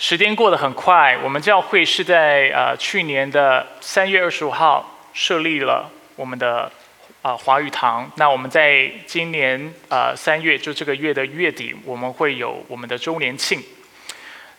[0.00, 6.70] 时间过得很快，我们教会是在呃去年的三月二十五号设立了我们的
[7.20, 8.08] 啊华语堂。
[8.14, 13.60] 那我们在今年呃三月，就这个月的月底，我们会有我们的周年庆。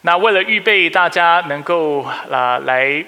[0.02, 3.02] 那为了预备大家能够啊来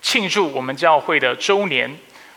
[0.00, 1.94] 庆祝我们教会的周年，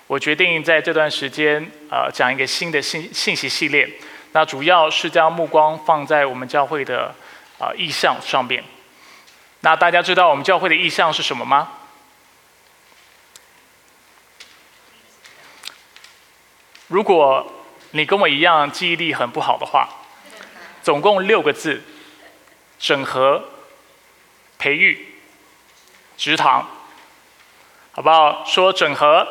[0.07, 3.89] 我决定在这段时间啊讲一个新的信信息系列。
[4.33, 7.15] 那主要是将目光放在我们教会的
[7.57, 8.61] 啊意向上边。
[9.67, 11.67] 那大家知道我们教会的意向是什么吗？
[16.87, 17.45] 如果
[17.91, 19.89] 你跟我一样记忆力很不好的话，
[20.81, 21.83] 总共六个字：
[22.79, 23.43] 整合、
[24.57, 25.05] 培育、
[26.15, 26.65] 职堂，
[27.91, 28.45] 好不好？
[28.45, 29.27] 说整合，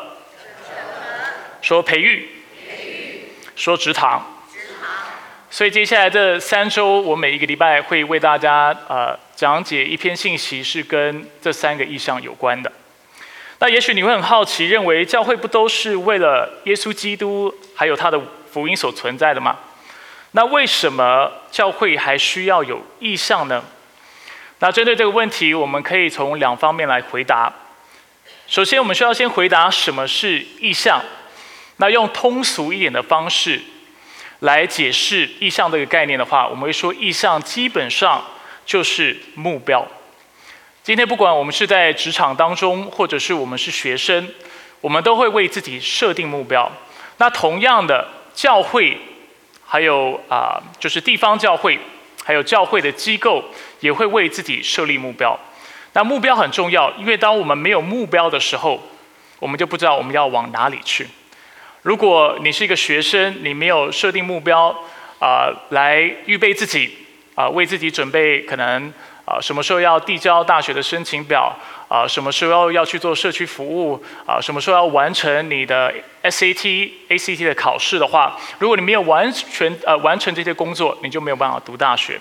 [1.62, 2.28] 说培育，
[3.56, 4.22] 说职堂。
[5.48, 12.72] 所以接下来这三周，我每一个礼拜会为大家呃讲解一篇信息，是跟这三个意象有关的。
[13.58, 18.20] 那也许你会很好奇，认为教会不都是为了耶稣基督还有他的
[18.50, 19.58] 福音所存在的吗？
[20.32, 23.62] 那为什么教会还需要有意象呢？
[24.58, 27.52] 那针对这个问题，我们可以从两方面来回答。
[28.46, 31.00] 首先，我们需要先回答什么是意象。
[31.76, 33.60] 那用通俗一点的方式。
[34.40, 38.22] 来解释意向这个概念的话，我们会说意向基本上
[38.66, 39.86] 就是目标。
[40.82, 44.28] 今天不管我们是在职场当中，或者是我们是学生，
[44.80, 46.70] 我们都会为自己设定目标。
[47.16, 48.98] 那同样的，教会
[49.64, 51.78] 还有啊，就是地方教会，
[52.22, 53.42] 还有教会的机构，
[53.80, 55.38] 也会为自己设立目标。
[55.92, 58.80] 那目标很重要，因为当我们没有目标的时候，
[59.38, 61.08] 我们就不知道我们要往哪里去。
[61.82, 64.68] 如果你是一个学生，你没有设定目标，
[65.18, 67.05] 啊，来预备自己，
[67.36, 68.92] 啊，为自己准备可能，
[69.24, 71.54] 啊，什么时候要递交大学的申请表，
[71.86, 75.92] 啊，什么时候要要去做社区服务，啊，什么时候要完成你的
[76.24, 82.18] SAT、ACT 的考试的话，如果你没有完全呃完成这些工作，你就没有办法读大学。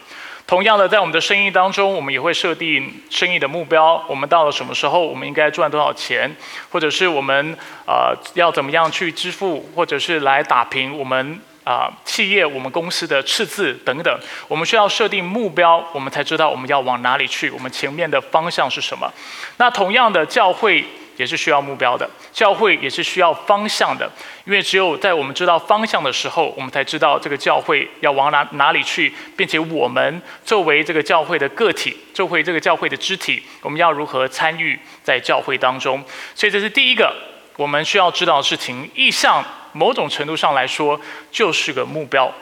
[0.47, 3.99] 同样的，在我们的生意当中，我们也会设定生意的目标。
[4.07, 6.29] 我们到了什么时候，我们应该赚多少钱，
[6.69, 14.19] 或者是我们呃要怎么样去支付，或者是来打平我们啊企业、我们公司的赤字等等。
[14.47, 19.11] 我们需要设定目标，我们才知道我们要往哪里去，我们前面的方向是什么。
[19.57, 20.85] 那同样的，教会。
[21.17, 24.11] 也是需要目标的，教会也是需要方向的，
[24.43, 36.03] 因为只有在我们知道方向的时候，我们才知道这个教会要往哪哪里去，并且我们作为这个教会的个体，作为这个教会的肢体，我们要如何参与在教会当中？
[36.35, 37.15] 所以这是第一个
[37.57, 38.89] 我们需要知道的事情。
[38.93, 39.43] 意向
[39.73, 40.99] 某种程度上来说
[41.31, 42.33] 就是个目标，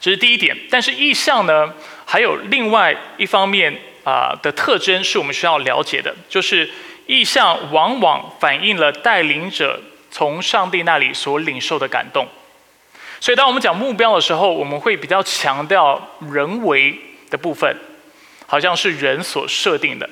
[0.00, 0.56] 这是第一点。
[0.70, 1.72] 但是意向呢，
[2.04, 6.70] 还有另外一方面啊的特征是我们需要了解的，就是。
[7.06, 9.80] 意象往往反映了带领者
[10.12, 12.24] 从上帝那里所领受的感动，
[13.18, 16.00] 所以当我们讲目标的时候，我们会比较强调
[16.30, 16.96] 人为
[17.28, 17.76] 的部分，
[18.46, 20.08] 好像是人所设定的。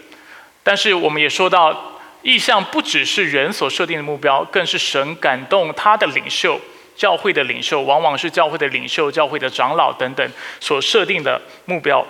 [0.64, 6.60] 但是我们也说到，意象不只是人所设定的目标，更是神感动他的领袖、
[6.96, 12.04] 教会的领袖，往往是教会的领袖、教会的长老等等所设定的目标。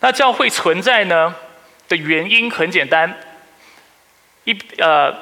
[0.00, 1.34] 那教会存在呢
[1.88, 3.20] 的原因很简单。
[4.44, 5.14] 一呃，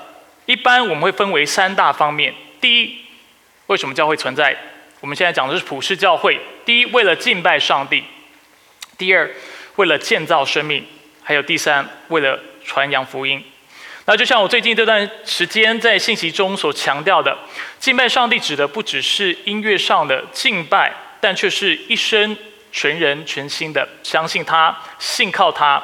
[0.46, 2.32] 一般我们会分为三大方面。
[2.60, 2.98] 第一，
[3.66, 4.56] 为什么教会存在？
[5.00, 6.40] 我们现在讲的是普世教会。
[6.64, 8.02] 第一，为了敬拜上帝；
[8.96, 9.30] 第二，
[9.76, 10.82] 为了建造生命；
[11.22, 13.44] 还有第三，为了传扬福音。
[14.10, 17.36] 那就像我最近这段时间在信息中所强调的，
[17.78, 22.34] 敬拜上帝指的不只是音乐上的敬拜，但却是一生
[22.72, 25.82] 全人全心的相信他、信靠他。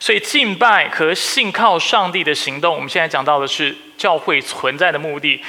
[0.00, 5.44] 所以敬拜和信靠上帝的行动，我们现在讲到的是教会存在的目的。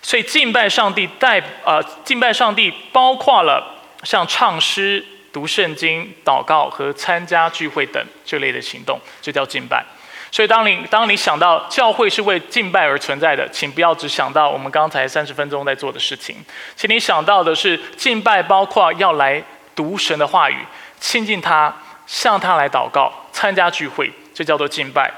[0.00, 9.84] 所以敬拜上帝带呃敬拜上帝包括了像唱诗、读圣经、祷告和参加聚会等这类的行动，就叫敬拜。
[10.32, 16.36] 所以当你当你想到教会是为敬拜而存在的，请不要只想到我们刚才三十分钟在做的事情，
[16.74, 19.40] 请你想到的是敬拜包括要来
[19.76, 20.56] 读神的话语，
[20.98, 21.72] 亲近他。
[22.04, 25.10] 向他来祷告，参加聚会，这叫做敬拜。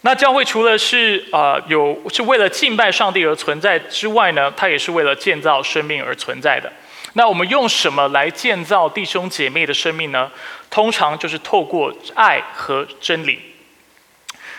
[0.00, 6.70] 那教会除了是啊有是为了敬拜上帝而存在之外呢，它也是为了建造生命而存在的。
[7.14, 10.30] 那我们用什么来建造弟兄姐妹的生命呢？
[10.68, 13.40] 通常就是透过爱和真理。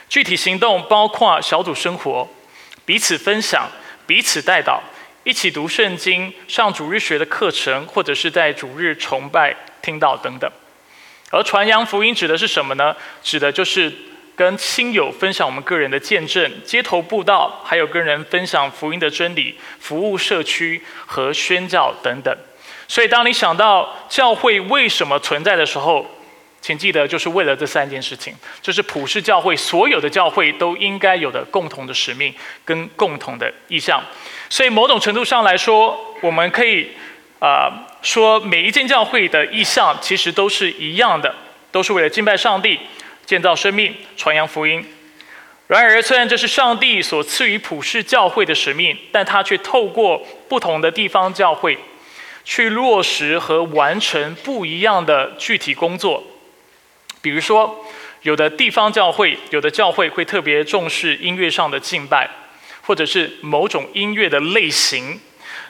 [0.10, 2.28] 具体行动包括小组生活、
[2.86, 3.70] 彼此分享、
[4.06, 4.82] 彼此带导、
[5.24, 10.50] 一起读圣经、上主日学的课程，或者是在主日崇拜听到等等。
[11.30, 12.96] 而传扬福音指的是什么呢？
[13.22, 13.92] 指的就是
[14.34, 22.34] 跟亲友分享我们个人的见证、街头布道，还有跟人分享福音的真理、服务社区和宣教等等。
[22.88, 26.10] 所以，当你想到教会为什么存在的时候，
[26.62, 32.34] 请记得，就是为了这三件事情，这是普世教会所有的教会都应该有的共同的使命
[32.66, 34.04] 跟共同的意向。
[34.50, 36.90] 所以，某种程度上来说，我们可以
[37.40, 41.34] 啊说，每一间教会的意向其实都是一样的，
[41.72, 42.80] 都是为了敬拜上帝、
[43.26, 44.86] 建造生命、传扬福音。
[45.68, 51.78] 然而，虽然这是上帝所赐予普世教会的使命，但他却透过不同的地方教会。
[52.50, 56.24] 去落实和完成不一样的具体工作，
[57.28, 57.86] 比如说，
[58.22, 62.30] 有的地方教会，有的教会会特别重视音乐上的敬拜，
[62.82, 65.20] 或者是某种音乐的类型；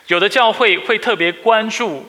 [0.05, 2.05] 有的教会会特别关注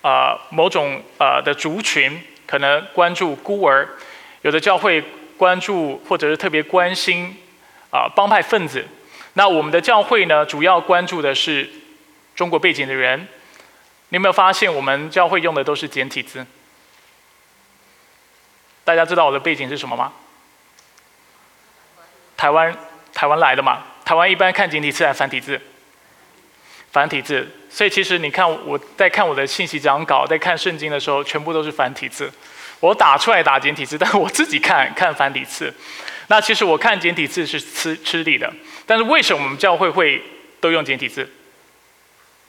[0.00, 3.84] 啊某种啊的族群，可能关注孤儿；
[4.42, 5.02] 有的教会
[5.36, 7.36] 关注或者是特别关心
[7.90, 8.86] 啊帮派分子。
[9.32, 11.68] 那我们的教会呢，主要关注的是
[12.36, 13.26] 中国背景的人。
[14.10, 16.46] 你有没有发现，我们教会用的都是简体字？
[18.84, 20.12] 大家知道我的背景是什么吗？
[22.36, 22.76] 台湾，
[23.12, 23.82] 台湾来的嘛。
[24.04, 25.58] 台湾一般看简体字还是繁体字？
[26.92, 27.48] 繁体字。
[27.70, 32.30] 所以其实你看我在看我的信息讲稿，在看圣经的时候，全部都是繁体字。
[32.80, 35.72] 我打出来打简体字， 但我自己看看繁体字。
[36.26, 38.52] 那其实我看简体字是吃吃力的。
[38.84, 40.22] 但是为什么我们教会会
[40.60, 41.28] 都用简体字？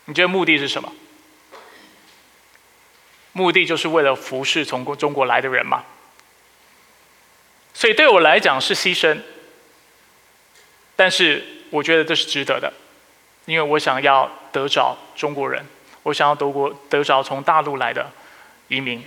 [0.06, 0.92] 你觉得目的是什么？
[3.32, 5.84] 目的就是为了服侍从中国来的人嘛，
[7.76, 9.20] 所以对我来讲是牺牲，
[10.96, 12.72] 但是我觉得这是值得的，
[13.46, 15.64] 因为我想要得着中国人，
[16.02, 18.10] 我想要德国得着从大陆来的
[18.70, 19.04] 移民，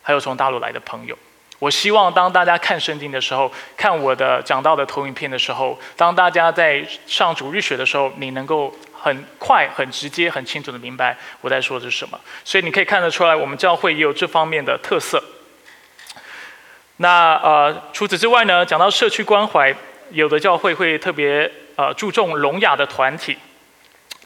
[0.00, 1.18] 还有从大陆来的朋友。
[1.58, 8.74] 我希望当大家看圣经的时候，看我的讲到的投影片的时候，当大家在上主日学的时候，你能够。
[8.98, 15.22] 很快、很直接、很清楚的明白我在说的是什么，所以你可以看得出来，我们教会也有这方面的特色。
[16.98, 19.74] 那呃，除此之外呢，讲到社区关怀，
[20.10, 23.36] 有的教会会特别呃注重聋哑的团体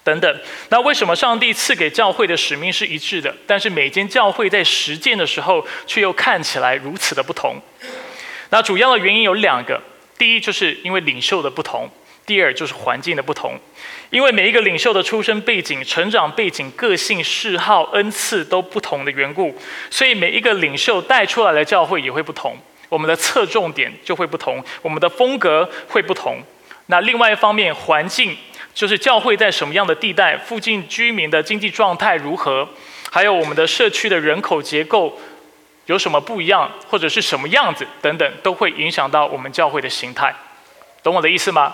[0.05, 0.41] 等等。
[0.69, 7.57] 那为什么上帝赐给教会的使命是一致的，但是每间教会在实践的时候却又看起来如此的不同？
[8.51, 9.81] 那主要的原因有两个，
[10.17, 11.89] 第一就是因为领袖的不同。
[12.27, 13.59] 第二就是环境的不同，
[14.11, 19.55] 因为每一个领袖的出身背景、成长背景、个性嗜好、恩赐都不同的缘故，
[19.89, 22.57] 所以每一个领袖带出来的教会也会不同，
[22.89, 26.39] 我们的侧重点就会不同，我们的风格会不同。
[26.87, 28.37] 那另外一方面，环境
[28.75, 32.69] 就是教会在什么样的地带，附近居民的经济状态如何，
[33.13, 35.17] 还有我们的社区的人口结构
[35.87, 40.35] 有什么不一样，或者是什么样子等等，都会影响到我们教会的形态。
[41.01, 41.73] 懂我的意思吗？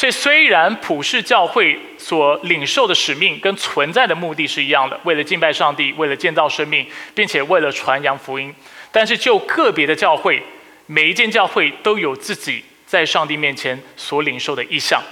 [0.00, 8.54] 所以，虽然普世教会所领受的使命跟存在的目的是一样的，为了敬拜上帝，为了建造生命，并且为了传扬福音，
[8.90, 10.42] 但是就个别的教会，
[10.86, 15.02] 每一间教会都有自己在上帝面前所领受的意向。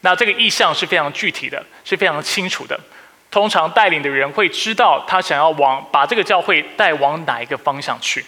[0.00, 2.76] 那这个意向是非常具体的，是非常清楚的。
[3.30, 8.24] 通常带领的人会知道他想要往把这个教会带往哪一个方向去，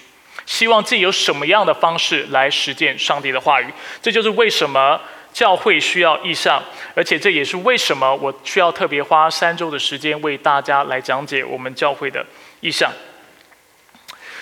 [0.46, 3.66] 希望自己有什么样的方式来实践上帝的话语。
[4.00, 5.00] 这就是为什么。
[5.37, 6.62] 教会需要意向，
[6.95, 12.25] 而且这也是为什么我需要特别花三周的时间为大家来讲解我们教会的
[12.61, 12.90] 意向。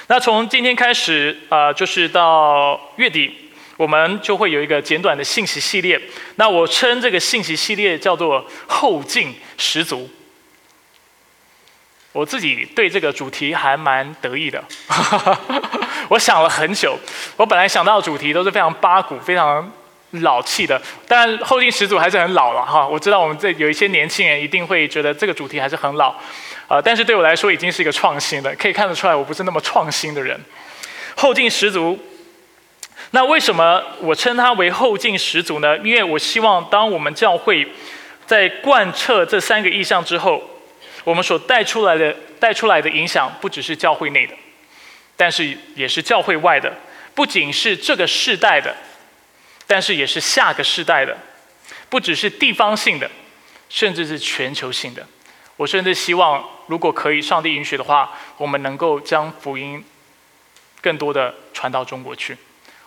[0.07, 6.01] 那从今天开始，呃，就是到月底，我们就会有一个简短的信息系列。
[6.37, 10.09] 那我称这个信息系列叫做“后劲十足”。
[12.15, 14.63] 我自己对这个主题还蛮得意的，
[16.09, 16.97] 我想了很久。
[17.37, 19.73] 我本来想到的主题都是非常八股，非常。
[20.21, 22.87] 老气的，但后劲十足还是很老了哈。
[22.87, 26.15] 我知道我们这有一些年轻人一定会觉得这个主题还是很老，
[26.69, 30.39] 呃，但是对我来说已经是一个创新的，可以看得出来我不是那么创新的人。
[31.17, 31.99] 后劲十足，
[33.11, 35.77] 那为什么我称它为后劲十足呢？
[35.79, 37.67] 因为我希望当我们教会
[38.27, 40.43] 在贯彻这三个意向之后，
[41.05, 44.35] 我们所带出来的带出来的影响不只是教会内的，
[45.17, 46.73] 但是也是教会外的，
[47.15, 48.75] 不仅是这个世代的。
[49.67, 51.17] 但是也是下个世代的，
[51.89, 53.11] 不只是地方性的，
[53.69, 55.07] 甚至是全球性的。
[55.57, 59.85] 我甚至希望，如果可以，上帝允许的话，我们能够将福音
[60.81, 62.37] 更多的传到中国去。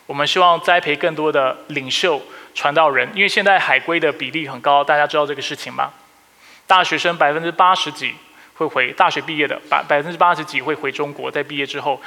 [0.06, 2.22] 我们希望栽培更多的领袖、
[2.54, 5.92] 传道人，因为现在海归的比例很高，大家知道这个事情吗？
[6.68, 8.14] 大学生百分之八十几
[8.56, 12.00] 会回大学毕业的，百百分之八十几会回中国，在毕业之后。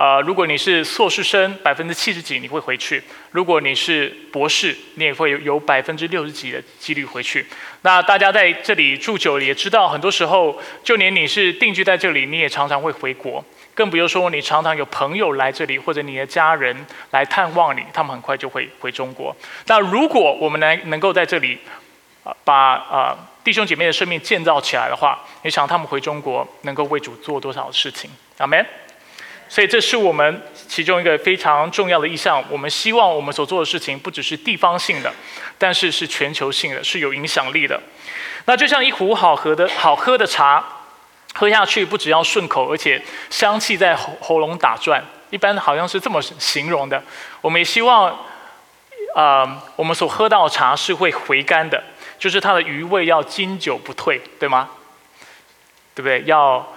[0.00, 2.98] 呃，如果你是硕士生，百分之七十几你会回去；
[3.32, 7.44] 如果你是博士，你也会有百分之六十几的几率回去。
[7.82, 13.44] 那大家在这里住久了，也知道很多时候，就连你是定居在这里，你也常常会回国。
[13.74, 16.74] 更不用说你常常有朋友来这里，或者你的家人
[17.10, 19.36] 来探望你，他们很快就会回中国。
[19.66, 21.58] 那如果我们能能够在这里，
[22.42, 23.14] 把呃
[23.44, 28.10] 弟兄姐妹的生命建造起来的话，你想他们回中国能够为主做多少事情？
[28.38, 28.64] 阿门。
[29.50, 32.42] 所以这是我们其中一个非常重要的意向。
[32.48, 35.12] 我们希望我们所做的事情不只是地方性的，
[35.58, 37.78] 但是是全球性的，是有影响力的。
[38.44, 40.64] 那就像一壶好喝的好喝的茶，
[41.34, 45.04] 喝下去不只要顺口，而且香气在喉喉咙打转。
[45.30, 47.02] 一般好像是这么形容的。
[47.40, 48.16] 我们也希望，
[49.16, 51.82] 啊，我们所喝到的茶是会回甘的，
[52.20, 54.70] 就是它的余味要经久不退，对吗？
[55.96, 56.22] 对不对？
[56.26, 56.72] 要。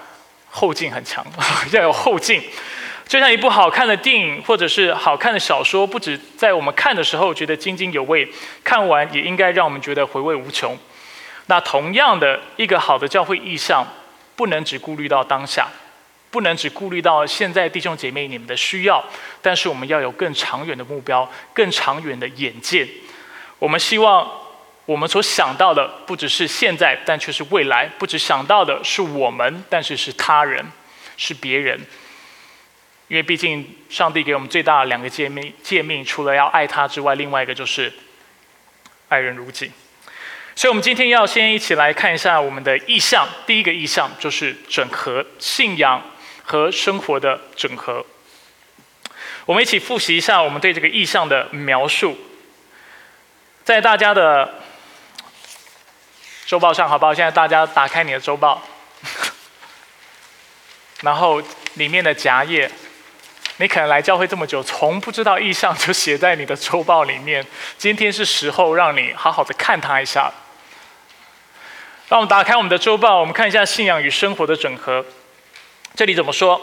[0.55, 1.25] 后劲很强，
[1.73, 2.39] 要有后劲，
[3.07, 8.29] 就像一部好看的电影或者是好看的小说，不止在我们看的时候觉得津津有味，
[8.63, 10.77] 看完也应该让我们觉得回味无穷。
[11.47, 13.83] 那同样的一个好的教会意向，
[14.35, 15.67] 不能只顾虑到当下，
[16.29, 19.03] 不能只顾虑到现在弟兄姐妹你们的需要，
[19.41, 22.87] 但是我们要有更长远的目标，更长远的眼界。
[23.57, 24.42] 我们希望。
[24.85, 30.65] 我们所想到的不只是现在，但却是未来；不只想到的是我们，但是是他人，
[31.15, 31.79] 是别人。
[33.07, 37.93] 因为毕竟上帝给我们最大的两个诫命，诫命除了要爱他之外，另外一个就是
[39.07, 39.71] 爱人如己。
[40.53, 43.25] 所以，我们今天要先一起来看一下我们的意向。
[43.45, 46.03] 第一个意向就是整合信仰
[46.43, 48.05] 和生活的整合。
[49.45, 52.17] 我们一起复习一下我们对这个意向的描述，
[53.63, 54.59] 在大家的。
[56.53, 57.11] 周报上好不好？
[57.11, 58.61] 现在大家打开你的周报，
[61.01, 61.41] 然后
[61.73, 62.69] 里面的夹页，
[63.57, 67.43] 你可能来教会这么久，从不知道意向就写在你的周报里面。
[67.75, 70.31] 今天是时候让你好好的看它一下。
[72.07, 75.03] 让我们打开我们的周报，我们看一下信仰与生活的整合。
[75.95, 76.61] 这里怎么说？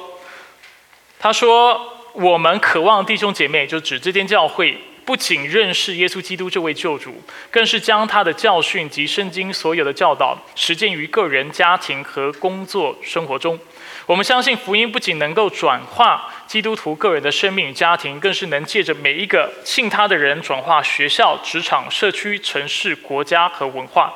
[1.18, 13.59] 他说：“我们渴望弟兄姐妹，就指这间教会。”不仅认识耶稣基督这位救主，更是将他的教训及圣经所有的教导实践于个人、家庭和工作生活中。
[14.07, 24.14] 我们相信福音不仅能够转化基督徒个人的生命与家庭，更是能借着每一个信他的人转化学校、职场、社区、城市、国家和文化。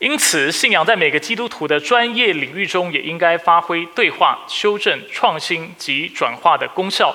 [0.00, 7.14] 因此，信仰在每个基督徒的专业领域中，也应该发挥对话、修正、创新及转化的功效。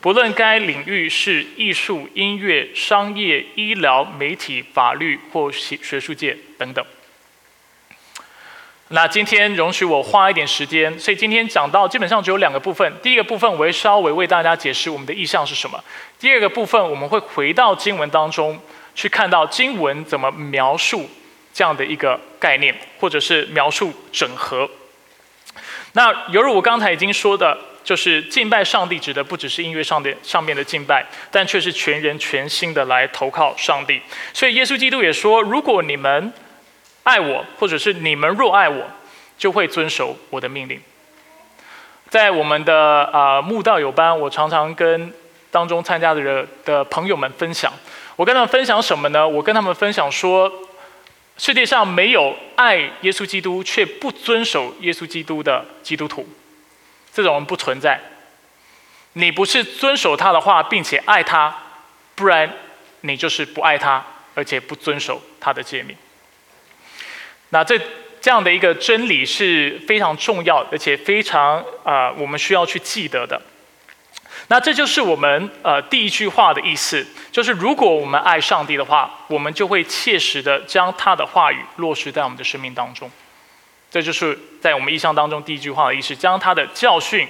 [0.00, 6.82] 不论该领域是艺术、音乐、商业、医疗、媒体、法律或学学术界等等。
[8.88, 12.90] 那今天容许我花一点时间，所以今天讲到基本上只有两个部分。
[13.02, 15.78] 第一个部分我会稍微为大家解释我们的意向是什么。
[16.18, 18.58] 第二个部分我们会回到经文当中
[18.94, 21.08] 去看到经文怎么描述
[21.52, 24.68] 这样的一个概念，或者是描述整合。
[25.92, 27.58] 那犹如我刚才已经说的。
[27.82, 34.00] 就是敬拜上帝，指的不只是音乐上的上面的敬拜，但却是全人全心的来投靠上帝。
[34.32, 36.32] 所以耶稣基督也说：“如果你们
[37.02, 38.86] 爱我，或者是你们若爱我，
[39.38, 40.80] 就会遵守我的命令。”
[42.10, 45.12] 在我们的啊慕道友班，我常常跟
[45.50, 47.72] 当中参加的人的朋友们分享，
[48.16, 49.26] 我跟他们分享什么呢？
[49.26, 50.52] 我跟他们分享说，
[51.38, 56.28] 世界上没有爱耶稣基督却不遵守耶稣基督的基督徒。
[57.22, 58.00] 这种人不存在。
[59.14, 61.54] 你不是遵守他的话，并且爱他，
[62.14, 62.50] 不然
[63.00, 65.96] 你就是不爱他，而且不遵守他的诫命。
[67.50, 67.78] 那这
[68.20, 73.40] 这样的一个真理是非常重要，而且非常啊，我们需要去记得的。
[74.46, 83.10] 那这就是我们呃第一句话的意思，就是如果我们爱上帝的话，我们就会切实的将他的话语落实在我们的生命当中。
[83.90, 87.26] 这就是在我们意象当中第一句话的意思，将他的教训，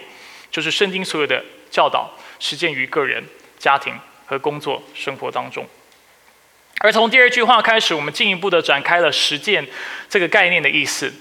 [0.51, 3.25] 就是圣经所有的教导，实践于个人、
[3.59, 5.67] 家庭和工作生活当中。
[6.81, 9.67] 而从第二句话开始，我们进一步的展开了实践
[10.09, 11.13] 这个概念的意思。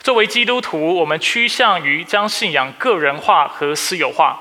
[0.00, 4.40] 作为基督徒，我们趋向于将信仰个人化和私有化。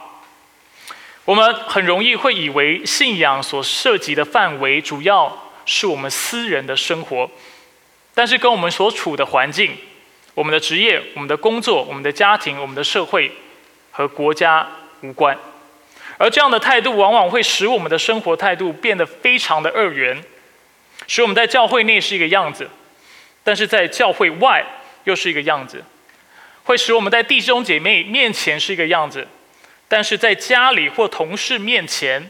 [1.25, 7.31] 我们很容易会以为信仰所涉及的范围，主要是我们私人的生活，
[8.13, 9.77] 但是跟我们所处的环境。
[10.33, 13.31] 我们的职业、我们的工作、我们的家庭、我们的社会
[13.91, 14.67] 和国家
[15.01, 15.37] 无关，
[16.17, 20.23] 而这样的态度往往会使我们的生活态度变得非常的二元，
[21.07, 22.69] 使我们在教会内是一个样子，
[23.43, 24.65] 但是在教会外
[25.03, 25.83] 又是一个样子。
[26.63, 29.27] 会使我们在弟兄姐妹面前是一个样子，
[29.87, 32.29] 但是在家里或同事面前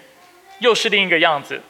[0.59, 1.61] 又是另一个样子。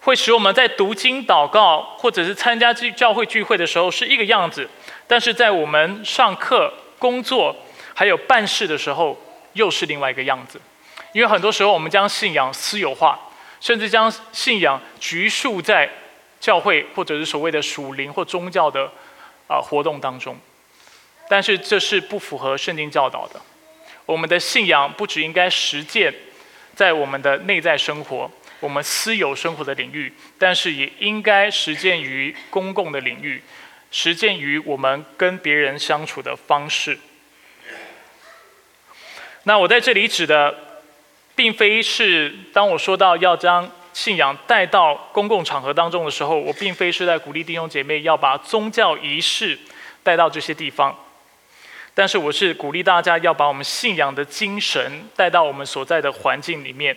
[0.00, 4.68] 会使我们在读经、祷告，或者是参加教教会聚会的时候是一个样子，
[5.08, 7.56] 但是在我们上课、工作
[7.94, 9.20] 还有办事的时候
[9.54, 10.60] 又是另外一个样子。
[11.12, 13.18] 因为很多时候我们将信仰私有化，
[13.60, 15.90] 甚至将信仰局束在
[16.38, 18.92] 教会或者是所谓的属灵或宗教的
[19.48, 20.38] 啊活动当中。
[21.28, 23.40] 但是这是不符合圣经教导的。
[24.06, 26.14] 我们的信仰不只应该实践
[26.74, 28.30] 在我们的内在生活。
[28.60, 33.40] 我们私有生活的领域，但是也应该实践于公共的领域，
[33.90, 36.98] 实践于我们跟别人相处的方式。
[39.44, 40.54] 那我在这里指的，
[41.34, 49.58] 并非是当我说到要将信仰带到公共场合当中的时候，我并非是在鼓励弟兄姐妹要把宗教仪式
[50.02, 50.96] 带到这些地方，
[51.94, 56.96] 但是我是鼓励大家要把我们信仰的精神带到我们所在的环境里面。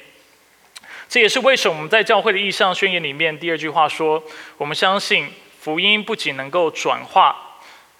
[1.07, 4.21] 这也是为什么我们在教会的意向宣言里面第二句话说：
[4.57, 5.27] 我们相信
[5.61, 7.35] 福音不仅能够转化，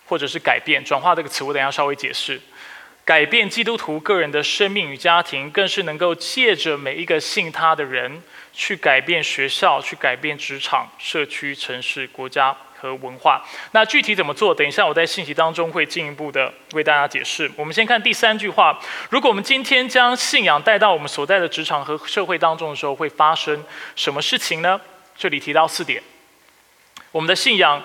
[0.07, 0.83] 或者是改变。
[0.83, 2.41] 转化这个词我等下稍微解释。
[3.05, 8.19] 改变基督徒个人的生命与家庭，更是能够借着每一个信他的人，
[8.51, 12.57] 去改变学校，去改变职场、社区、城市、国家。
[12.81, 13.39] 和文化，
[13.73, 14.55] 那具体怎么做？
[14.55, 17.47] 等一下我在信息当中会进一步的为大家解释。
[17.55, 18.75] 我们先看第三句话：
[19.11, 23.63] 如果我们今天将信仰带到我们所在的职场和社会当中的时候，会发生
[23.95, 24.81] 什么事情呢？
[25.15, 26.01] 这里提到四点：
[27.11, 27.83] 我们的信仰，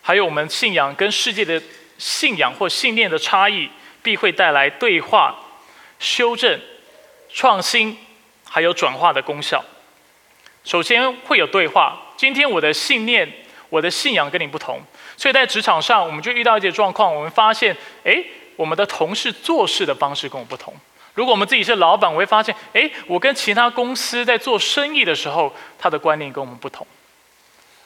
[0.00, 1.60] 还有我们信仰跟世界的
[1.98, 3.68] 信仰或信念的差异，
[4.02, 5.34] 必会带来对话、
[5.98, 6.60] 修正、
[7.28, 7.96] 创新，
[8.48, 9.64] 还有转化的功效。
[10.64, 12.00] 首先会有对话。
[12.16, 13.30] 今天我的信念。
[13.72, 14.78] 我的信仰跟你不同，
[15.16, 17.14] 所以在职场上，我们就遇到一些状况。
[17.16, 18.22] 我们发现，哎，
[18.54, 20.74] 我们的同事做事的方式跟我不同。
[21.14, 26.86] 如果我们自己是老板，我会发现，哎，我跟其他公司在做生意的时候，他的观念跟我们不同。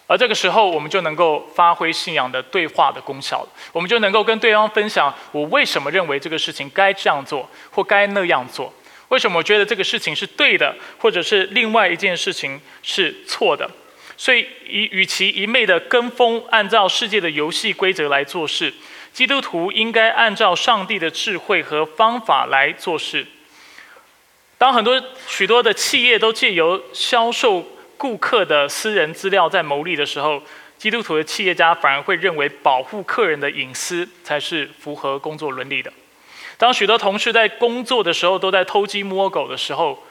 [0.06, 3.46] 而这个时候，我们就能够发挥信仰的对话的功效。
[3.72, 8.72] 我们就能够跟对方分享，我为什么认为这个事情该这样做，或该那样做？
[9.08, 13.68] 为什么我觉得这个事情是对的，或者是另外一件事情是错的？
[14.16, 18.72] 所以，与与其一昧的跟风，按照世界的游戏规则来做事，
[19.12, 23.26] 基督徒应该按照上帝的智慧和方法来做事。
[24.56, 27.62] 当很多许多的企业都借由销售
[27.96, 30.42] 顾客的私人资料在牟利的时候，
[30.76, 35.92] 基督徒的企业家反而会认为保护客人的隐私才是符合工作伦理的。
[36.58, 40.02] 当许多同事在工作的时候都在偷鸡摸狗的时候，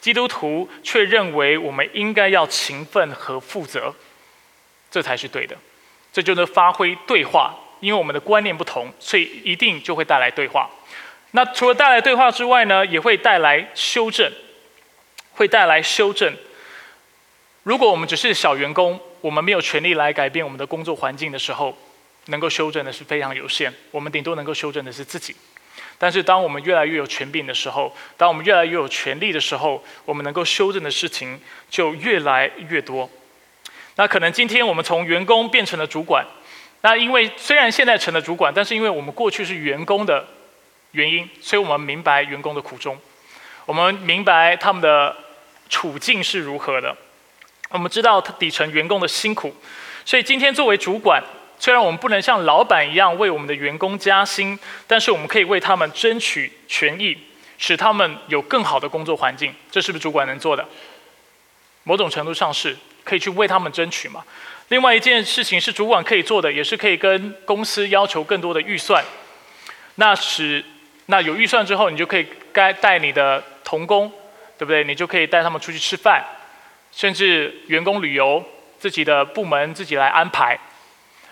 [0.00, 3.94] 基督徒却认为我们应该要勤奋和负责，
[4.90, 5.56] 这才是对的。
[6.12, 10.68] 这就能发挥对话，因为我们的观念不同，所以一定就会带来对话。
[11.32, 14.30] 那除了带来对话之外呢，也会带来修正，
[15.32, 16.32] 会带来修正。
[17.64, 21.76] 如果我们只是小员工，我们没有权利来改变我们的工作环境的时候，
[22.26, 23.72] 能够修正的是非常有限。
[23.90, 25.34] 我们顶多能够修正的是自己。
[25.96, 33.08] 但是，当我们越来越有权柄的时候，当我们越来越有权利的时候，我们能够修正的事情就越来越多。
[33.96, 36.26] 那可能今天我们从员工变成了主管，
[36.82, 40.26] 那因为虽然现在成了主管，但是因为我们过去是员工的
[40.90, 42.98] 原因，所以我们明白员工的苦衷，
[43.64, 45.16] 我们明白他们的
[45.70, 46.94] 处境是如何的，
[47.70, 49.54] 我们知道底层员工的辛苦，
[50.04, 51.22] 所以今天作为主管。
[51.56, 57.16] 虽然我们不能像老板一样为我们的员工加薪，但是我们可以为他们争取权益，
[57.56, 59.54] 使他们有更好的工作环境。
[59.70, 60.66] 这是不是主管能做的？
[61.84, 64.22] 某种程度上是可以去为他们争取嘛。
[64.68, 69.02] 另外一件事情是主管可以做的，也是可以跟公司要求更多的预算。
[69.94, 70.62] 那使
[71.06, 74.10] 那有预算之后，你就可以该带你的童工，
[74.58, 74.82] 对不对？
[74.84, 76.24] 你就可以带他们出去吃饭，
[76.94, 78.44] 甚至员工旅游，
[78.78, 80.58] 自己的部门自己来安排。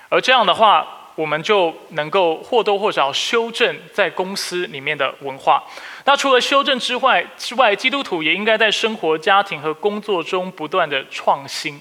[0.09, 5.63] 而这样的话，我们就能够或多或少修正在公司里面的文化。
[6.05, 11.81] 那除了修正之外，之外，基督徒也应该在生活、家庭和工作中不断的创新。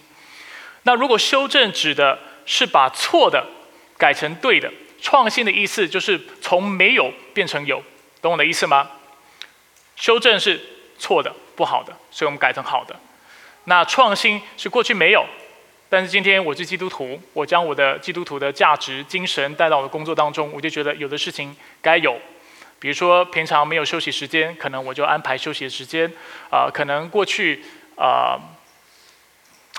[0.83, 3.45] 那如果修正指的是把错的
[3.97, 7.81] 改成对的，创新的意思就是从没有变成有，
[8.21, 8.89] 懂我的意思吗？
[9.95, 10.59] 修正是
[10.97, 12.95] 错的、不好的，所以我们改成好的。
[13.65, 15.25] 那创新是过去没有。
[15.89, 22.17] 但是今天我是基督徒，我将我的基督徒的价值精神带到我的工作当中，我就觉得有的事情该有，
[22.79, 26.09] 比如说平常没有休息时间，可能我就安排休息的时间，
[26.49, 27.61] 啊，可能过去
[27.97, 28.39] 啊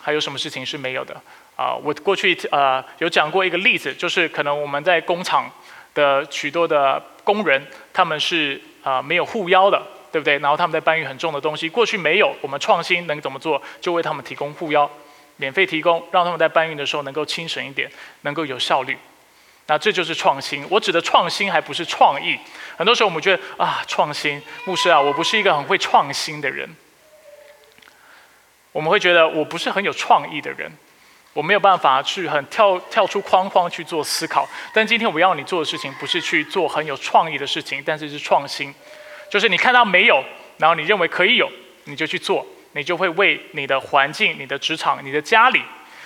[0.02, 1.18] 还有什么事情是没有的
[1.56, 1.74] 啊？
[1.74, 5.50] 我过去呃有讲过一个例子，就是可能我们在工厂
[5.94, 10.38] 的许多的工人，他们是啊没有护腰的，对不对？
[10.38, 13.60] 然后他们在搬运很重的东西，过去没有，我们创新能怎么做？
[13.80, 14.88] 就为他们提供护腰，
[15.36, 18.96] 免费提供，让他们在搬运的时候能够轻省一点，能够有效率。
[19.66, 20.66] 那这就是创新。
[20.68, 22.38] 我指的创新还不是创意。
[22.76, 26.68] 很多时候我们觉得啊，创新，牧师啊，我不是一个很会创新的人。
[28.72, 30.70] 我们会觉得我不是很有创意的人。
[31.34, 38.74] 我没有办法去很跳跳出框框去做思考，但今天我要你做的事情不是去做很有创意的事情，但是是创新，
[39.32, 40.22] 就是你看到没有，
[40.58, 41.50] 然后你认为可以有，
[41.84, 45.62] 你就去做，你就会为你的环境、你的职场、你的家里，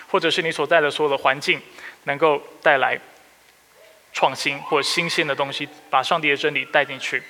[0.07, 1.61] 或者是你所在的所有的环境，
[2.05, 2.97] 能够带来
[4.12, 7.21] 创新或新鲜的东西，把上帝的真理带进去。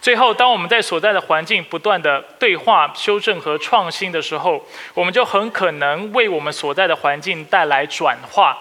[0.00, 8.56] 最后，当我们在所在的环境不断的对话、修正和创新的时候，我们就很可能为我们所在的环境带来转化。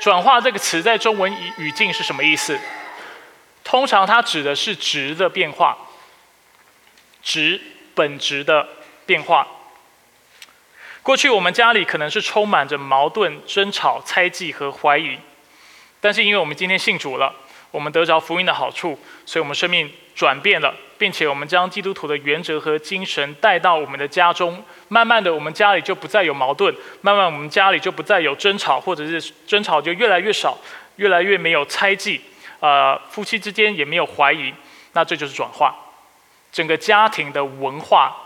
[0.00, 2.58] 转化这个词在中文语语境是什么意思？
[3.62, 5.76] 通常它指的是值的变化，
[7.24, 7.60] 值
[7.96, 8.68] 本质的
[9.04, 9.48] 变化。
[11.02, 15.18] 过去我们家里可能是充满着矛盾、争吵、猜忌和怀疑，
[16.00, 17.34] 但是因为我们今天信主了，
[17.72, 19.90] 我们得着福音的好处，所以我们生命。
[20.14, 30.56] 转变了，并且我们将基督徒的原则和精神带到我们的家中，慢慢的，我们家里就不再有矛盾，慢慢我们家里就不再有争吵，或者是争吵就越来越少，
[30.98, 32.20] 越来越没有猜忌，
[32.60, 34.54] 呃，夫妻之间也没有怀疑，
[34.92, 35.74] 那这就是转化，
[36.54, 38.16] 整个家庭的文化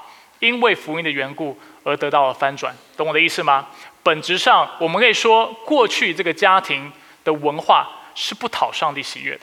[0.40, 3.66] 因为福音的缘故而得到了翻转，懂我的意思吗？
[4.02, 6.92] 本质上，我们可以说，过去这个家庭
[7.24, 9.40] 的文化是不讨上帝喜悦的。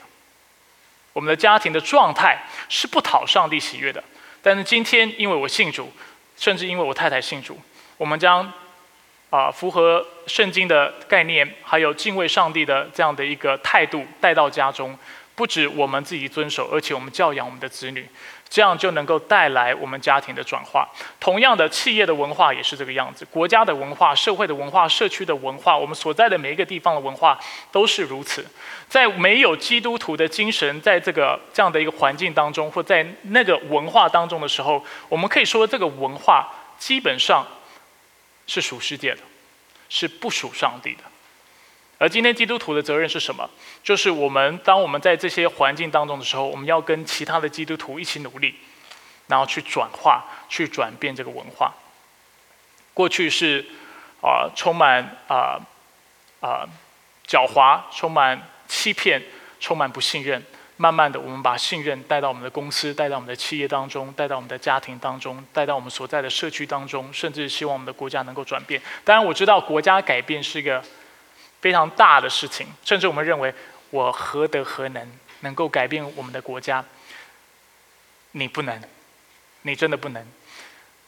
[1.13, 4.04] 我们的家庭的状态是不讨上帝喜悦的，
[4.43, 5.91] 但是今天因为我信主，
[6.38, 7.60] 甚至因为我太太信主，
[7.98, 8.54] 我们将
[9.32, 14.95] 啊符合圣经的概念，还有敬畏上帝的这样的一个态度带到家中。
[15.36, 18.08] 不止我们自己遵守，而且我们教养我们的子女，
[18.56, 20.88] 这样就能够带来我们家庭的转化。
[21.20, 27.38] 同样的，企业的文化也是这个样子，国家的文化、社会的文化、社区的文化，我们所在的每一个地方的文化
[27.70, 28.46] 都是如此。
[28.88, 37.46] 在没有基督徒的精神，在这个这样的一个环境当中，或在那个文化当中的时候，我们可以说这个文化基本上
[38.48, 39.20] 是属世界的，
[39.89, 41.04] 是不属上帝的。
[41.98, 43.50] 而今天基督徒的责任是什么？
[43.82, 48.54] 就是我们当我们在这些环境当中的时候，我们要跟其他的基督徒一起努力，
[49.28, 51.74] 然后去转化、去转变这个文化。
[52.94, 53.66] 过去是
[54.22, 55.58] 啊，充满啊
[56.42, 56.68] 啊
[57.26, 59.24] 狡猾、充满欺骗、
[59.62, 60.44] 充满不信任。
[60.76, 68.82] 慢慢的，我们把信任带到我们的公司，带到我们的企业当中，带到我们的家庭当中，带到我们所在的社区当中，甚至希望我们的国家能够转变。
[69.06, 70.84] 当然，我知道国家改变是一个。
[71.65, 73.51] 非常大的事情，甚至我们认为
[73.89, 76.86] 我何德何能能够改变我们的国家？
[78.34, 78.80] 你不能，
[79.63, 80.23] 你真的不能。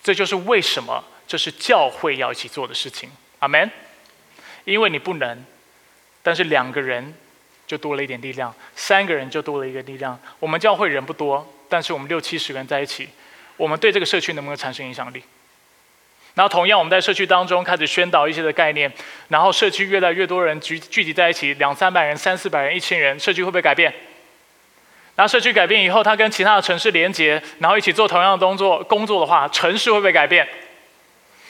[0.02, 3.12] 这就是为什么这是教会要一起做的事情。
[3.38, 3.70] 阿门。
[4.66, 5.46] 因为你不能，
[6.24, 7.14] 但是两个人
[7.68, 10.20] 就多了一点力量，三个人就多了一个力量。
[10.40, 13.08] 我们教会人不多，但是我们六七十个人在一起，
[13.58, 15.22] 我们对这个社区能不能产生影响力？
[16.38, 18.92] 然后同样，我们在社区当中开始宣导一些的概念，
[19.28, 23.92] 然后社区越来越多人聚聚集在一起，两三百人、三四百人、一千人，社区会不会改变？
[25.16, 30.48] 然后社区改变以后，它跟其他的城市连接，然后一起做同样的工作工作的话，城市会不会改变？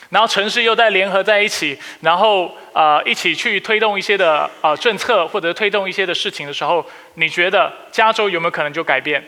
[0.10, 9.22] 然后城市又在联合在一起，然后呃一起去推动一些的呃政策或者推动一些的事情的时候，你觉得加州有没有可能就改变？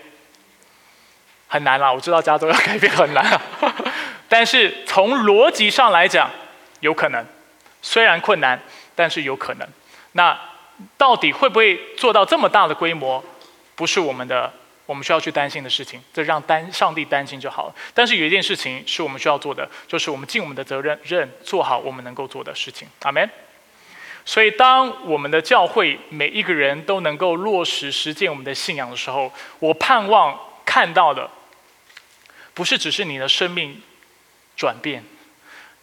[1.49, 3.41] 很难了，我知道加州要改变很难啊。
[4.29, 6.29] 但是从逻辑上来讲，
[6.79, 7.25] 有可能，
[7.81, 8.57] 虽然困难，
[8.95, 9.67] 但是有可能。
[10.13, 10.39] 那
[10.97, 13.21] 到底会不会做到这么大的规模，
[13.75, 14.53] 不是我们的
[14.85, 17.75] 我们需要去担心的事情，这让担上帝担心就好了。
[17.93, 22.87] 但是有一件事情是我们需要做的，就是我们尽我们的责任，任做好我们能够做的事情。
[23.01, 23.29] 阿门。
[24.25, 31.29] 所以当我们的教会每一个人都能够落实实践我们的信仰的时候，我盼望看到的，
[32.53, 33.81] 不是只是你的生命。
[34.59, 35.01] 转变，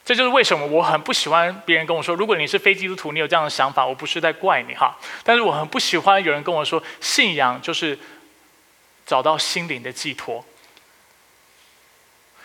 [0.05, 4.95] 这就是为什么我很不喜欢别人跟我说，如果你是非基督徒，你有这样的想法，我不是在怪你哈。
[5.23, 7.97] 但是我很不喜欢有人跟我说，信仰就是
[9.03, 10.45] 找到心灵的寄托。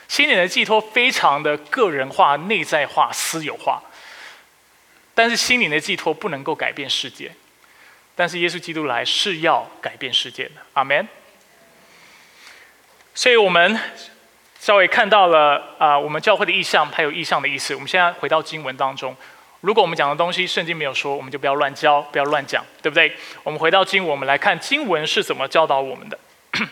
[0.08, 3.82] 心灵的寄托非常的个人化、内在化、私有化，
[5.14, 7.30] 但是心灵的寄托不能够改变世界。
[8.16, 11.06] 但是耶稣基督来是要改变世界的，阿门。
[13.14, 13.78] 所以我们。
[14.62, 17.74] 稍微看到了啊，我们教会的意向，它有意向的意思。
[17.74, 19.12] 我们现在回到经文当中，
[19.60, 23.12] 如果我们讲的东西圣经没有说，我们就不要乱教，不要乱讲，对不对？
[23.42, 26.16] 我们回到经文，我们来看经文是怎么教导我们的。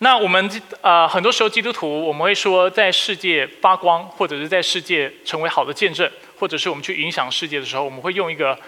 [0.00, 6.06] 那我们呃，很多时候基督徒我们会说，在世界发光，或者是在世界成为好的见证，
[6.38, 8.58] 或者是我们去影响世界的时候，我们会用一个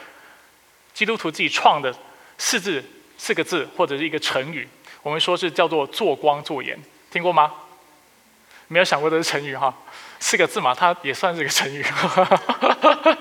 [0.94, 1.94] 基督徒自己创的
[2.38, 2.82] 四字
[3.18, 4.66] 四个字或者是一个成语，
[5.06, 6.76] 我们说是叫做“做光做盐”，
[7.12, 7.52] 听过吗？
[8.66, 9.72] 没有想过这是成语哈，
[10.18, 11.86] 四个字嘛，它也算是一个成语。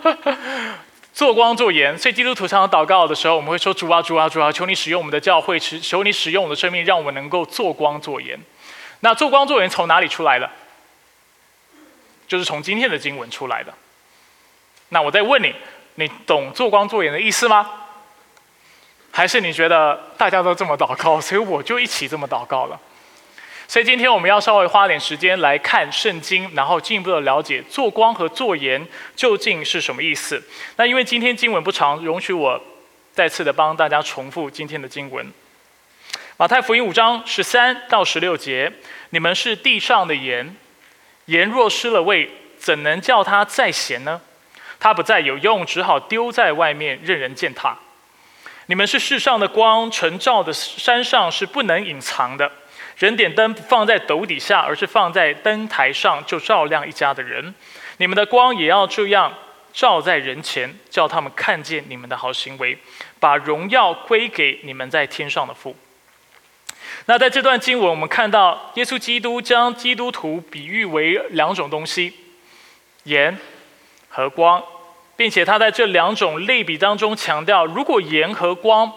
[1.14, 8.40] 做光做盐，所以基督徒常常祷告的时候，我们会说：“主啊，主啊，主啊，求你使用我们的教会，求求你使用我的生命，让我们能够做光做盐。”
[9.02, 10.50] 那做光做盐从哪里出来的？
[12.28, 13.72] 就是从今天的经文出来的。
[14.90, 15.54] 那我再问你，
[15.94, 17.84] 你懂做光做盐的意思吗？
[19.18, 22.78] 还是你觉得大家都这么祷告，所以我就一起这么祷告了？
[23.66, 30.44] 所以今天我们要稍微花点时间来看圣经，然后进一步的了解做光和做盐究竟是什么意思。
[30.76, 32.62] 那因为今天经文不长，容许我
[33.14, 35.32] 再次的帮大家重复今天的经文。
[36.36, 38.70] 马太福音五章十三到十六节：
[39.12, 40.54] 你们是地上的盐，
[41.28, 44.20] 盐若失了味，怎能叫它再咸呢？
[44.78, 47.78] 它不再有用，只好丢在外面，任人践踏。
[48.68, 52.52] 你们是世上的光，晨照的山上是不能隐藏的。
[52.98, 57.54] 人点灯不放在斗底下，而是放在灯台上，就照亮一家的人。
[57.98, 59.34] 你们的光也要这样
[59.74, 62.78] 照在人前，叫他们看见你们的好行为，
[63.20, 65.76] 把荣耀归给你们在天上的父。
[67.06, 72.14] 那在这段经文，我们看到耶稣基督将基督徒比喻为两种东西：
[73.04, 73.38] 盐
[74.10, 74.64] 和光，
[75.16, 78.92] 并且他在这两种类比当中强调，如果盐和光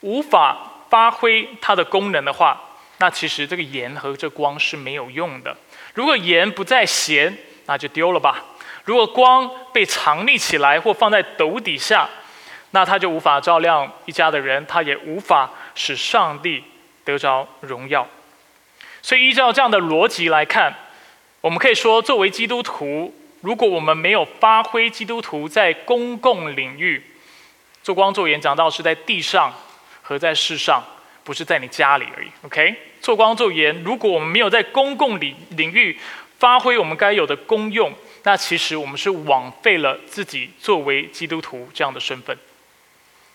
[0.00, 0.56] 无法
[0.88, 2.60] 发挥它的功能的话，
[2.98, 5.56] 那其实这个盐和这光是没有用的。
[5.94, 8.44] 如果盐不再咸，那就丢了吧。
[8.84, 12.08] 如果光被藏匿起来或放在斗底下，
[12.72, 16.62] 那它就无法照亮一家的人，它也无法使上帝
[17.04, 18.06] 得着荣耀。
[19.02, 20.74] 所以依照这样的逻辑来看，
[21.40, 27.02] 我们可以说，作为基督徒，如果我们没有发挥基督徒在公共领域
[27.82, 29.52] 做光做盐，讲到是在地上
[30.02, 30.82] 和在世上。
[31.22, 32.74] 不是在你家里而已，OK？
[33.02, 35.96] 做光做盐，如果我们没有在公共领领域
[36.38, 37.92] 发挥我们该有的功用，
[38.24, 42.36] 那其实我们是枉费了自己作为基督徒这样的身份。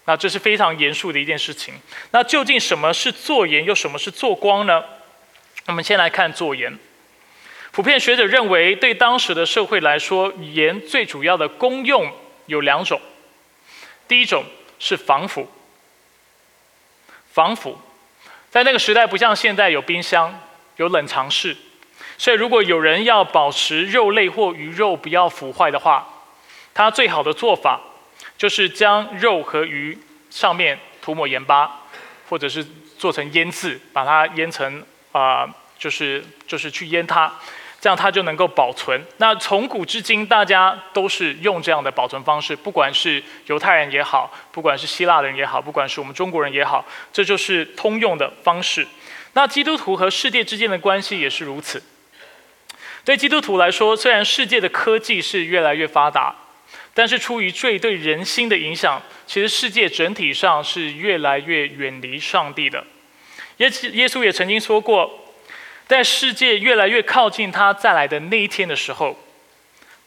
[0.06, 1.76] 那这是非常严肃的一件事情。
[2.12, 4.84] 那究竟什么是做盐，又什么是做光呢？
[5.68, 6.78] 我们先来看做盐。
[7.76, 12.10] 普遍学者认为，对当时的社会来说，盐最主要的功用
[12.46, 13.02] 有两种。
[14.08, 14.46] 第一种
[14.80, 15.46] 是防腐。
[17.34, 17.78] 防腐，
[18.50, 20.40] 在那个时代不像现在有冰箱、
[20.78, 21.54] 有冷藏室，
[22.18, 26.08] 所以如果有人要保持肉类或鱼肉不要腐坏的话，
[26.74, 27.82] 他最好的做法
[28.38, 29.98] 就是将肉和鱼
[30.30, 31.82] 上面涂抹盐巴，
[32.30, 32.66] 或者是
[32.98, 35.46] 做成腌制，把它腌成啊，
[35.78, 37.34] 就是就是去腌它。
[37.82, 39.00] 这样它就能够保存。
[39.18, 46.84] 那从古至今，大家都是用这样的保存方式，不管是犹太人也好，不管是希腊人也好，不管是我们中国人也好，
[47.14, 48.88] 这就是通用的方式。
[49.34, 51.84] 那基督徒和世界之间的关系也是如此。
[53.04, 56.34] 对基督徒来说，虽然世界的科技是越来越发达，
[56.94, 62.84] 但是出于罪对人心的影响，其实世界整体上是越来越远离上帝的。
[63.58, 65.22] 耶耶稣也曾经说过。
[65.88, 69.16] 在世界越来越靠近他再来的那一天的时候，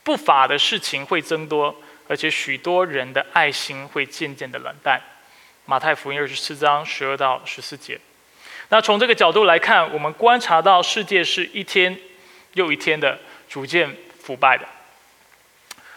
[0.03, 1.75] 不法的事情会增多，
[2.09, 5.01] 而且许多人的爱心会渐渐的冷淡。
[5.67, 8.01] 马太福音二十四章十二到十四节。
[8.71, 11.97] 那从这个角度来看，我们观察到世界是一天
[12.55, 14.67] 又一天的逐渐腐败的。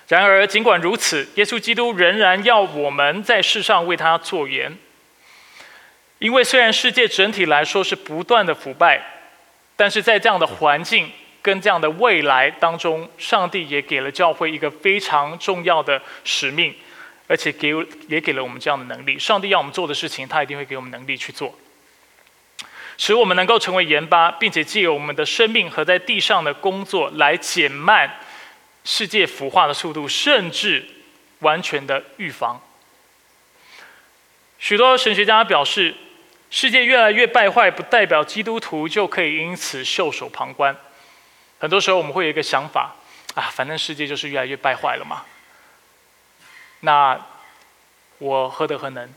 [0.08, 4.78] 然而，尽管如此，耶稣基督仍然要我们在世上为他做盐，
[6.20, 9.21] 因为虽然世界整体来说是不断的腐败。
[9.82, 11.10] 但是在这样的环境
[11.42, 16.72] 跟这样的未来当中，上帝也给了教会一个非常重要的使命，
[17.26, 17.74] 而且给
[18.08, 19.18] 也给了我们这样的能力。
[19.18, 21.58] 上帝要我们做的事情，他一定会给我们能力去做，
[22.96, 28.20] 使我们能够成为盐巴，并且借由我们的生命和在地上的工作来减慢
[28.84, 30.86] 世界腐化的速度，甚至
[31.40, 32.62] 完全的预防。
[34.60, 35.96] 许多神学家表示。
[36.52, 40.76] 世界越来越败坏，不代表基督徒就可以因此袖手旁观。
[41.58, 42.94] 很多时候我们会有一个想法
[43.36, 45.24] 啊，反正世界就是越来越败坏了嘛。
[46.82, 47.20] 那
[48.18, 49.10] 我何德何能？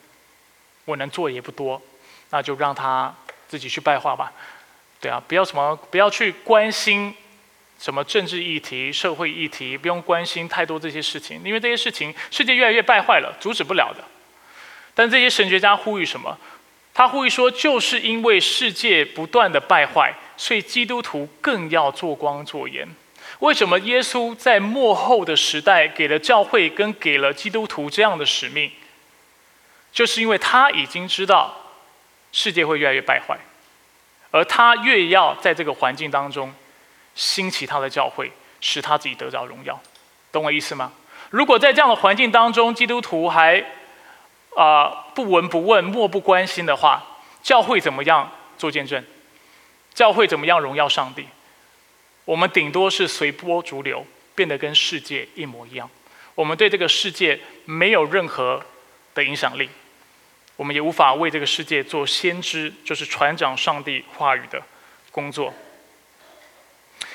[0.85, 1.83] 我能做也不多，
[2.31, 3.13] 那就让他
[3.49, 4.33] 自己去败坏吧。
[5.01, 7.13] 对啊，不要什么，不要去关心
[7.81, 14.05] 什么政治议题、社会议题，不用关心太多这些事情，因为这些事情世界越来越败坏了，阻止不了的。
[14.95, 16.39] 但这些神学家呼吁什么？
[16.95, 22.89] 他呼吁说，就是因为世界不断的败坏，所以基督徒更要做光做盐。
[23.41, 28.71] 为什么耶稣在末后的时代给了教会跟给了基督徒这样的使命？
[29.93, 31.55] 就是因为他已经知道
[32.31, 33.37] 世界会越来越败坏，
[34.31, 36.55] 而他越要在这个环境当中
[37.17, 38.31] 兴起他的教会，
[38.61, 39.81] 使他自己得着荣耀。
[40.31, 40.93] 懂我意思吗？
[41.31, 43.65] 如果在这样的环境当中，基督徒还
[44.57, 47.03] 啊，不闻不问、漠不关心的话，
[47.43, 49.05] 教会怎么样做见证？
[49.95, 51.27] 教会怎么样荣耀上帝？
[52.25, 55.89] 我们顶多是随波逐流，变得跟世界一模一样。
[56.35, 58.61] 我们对这个世界没有任何
[59.15, 59.69] 的影响力，
[60.57, 64.61] 我们也无法为这个世界做先知，就是传讲上帝话语的
[65.13, 65.55] 工作。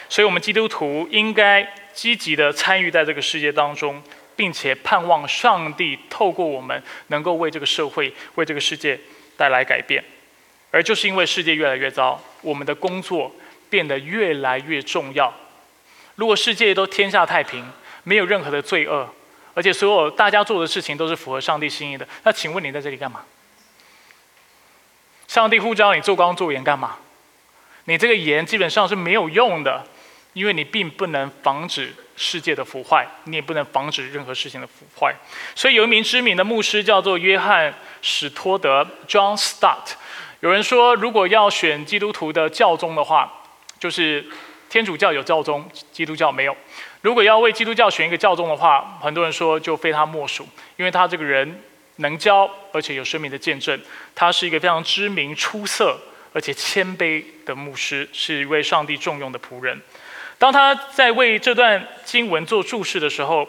[0.08, 4.02] 所以，我们基督徒应该积极的参与在这个世界当中。
[4.40, 8.98] 并且盼望上帝透过我们，能够为这个社会、为这个世界
[9.36, 10.02] 带来改变。
[10.72, 13.30] 而就是因为世界越来越糟，我们的工作
[13.70, 15.34] 变得越来越重要。
[16.16, 17.70] 如果世界都天下太平，
[18.06, 19.14] 没有任何的罪恶，
[19.54, 23.26] 而且所有大家做的事情都是符合上帝心意的，那请问你在这里干嘛？
[25.28, 26.96] 上帝呼召你做光做盐干嘛？
[27.84, 29.86] 你这个盐基本上是没有用的。
[30.34, 35.16] 因为你并不能防止世界的腐坏，你也不能防止任何事情的腐坏。
[35.56, 39.94] 所以有一名知名的牧师叫做约翰史托德 （John Stott）。
[40.42, 43.32] 有人说，如果要选基督徒的教宗的话，
[43.80, 44.26] 就是
[44.70, 46.56] 天主教有教宗，基督教没有。
[47.00, 51.64] 如果要为基督教选一个教宗的话，很多人说就非他莫属，因为他这个人
[51.98, 53.82] 能教，而且有生命的见证。
[54.14, 55.98] 他是一个非常知名、出色
[56.34, 59.82] 而且谦卑的牧师，是一位上帝重用的仆人。
[60.40, 63.48] 当他在为这段经文做注释的时候，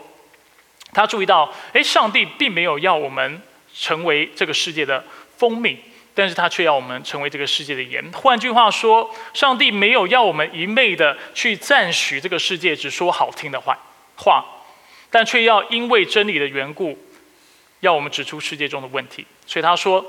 [0.93, 3.41] 他注意到，哎，上帝并没有要我们
[3.73, 5.03] 成为这个世界的
[5.39, 5.79] 蜂蜜，
[6.17, 8.05] 但是他却要我们成为这个世界的盐。
[8.13, 13.79] 换句话说，上帝没有要我们一昧的去赞许这个世界，只说好听的话，
[14.17, 14.45] 话，
[15.13, 16.99] 但却要因为真理的缘故，
[17.79, 19.25] 要我们指出世界中的问题。
[19.47, 20.05] 所以他说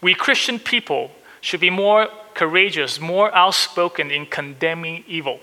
[0.00, 1.08] ，We Christian people
[1.42, 5.38] should be more courageous, more outspoken in condemning evil.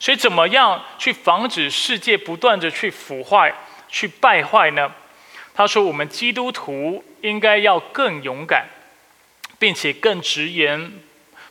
[0.00, 3.52] 所以，怎么样去防止世界不断的去腐坏、
[3.88, 4.92] 去败坏呢？
[5.54, 8.68] 他说：“我们基督徒应该要更勇敢，
[9.58, 10.92] 并且更直言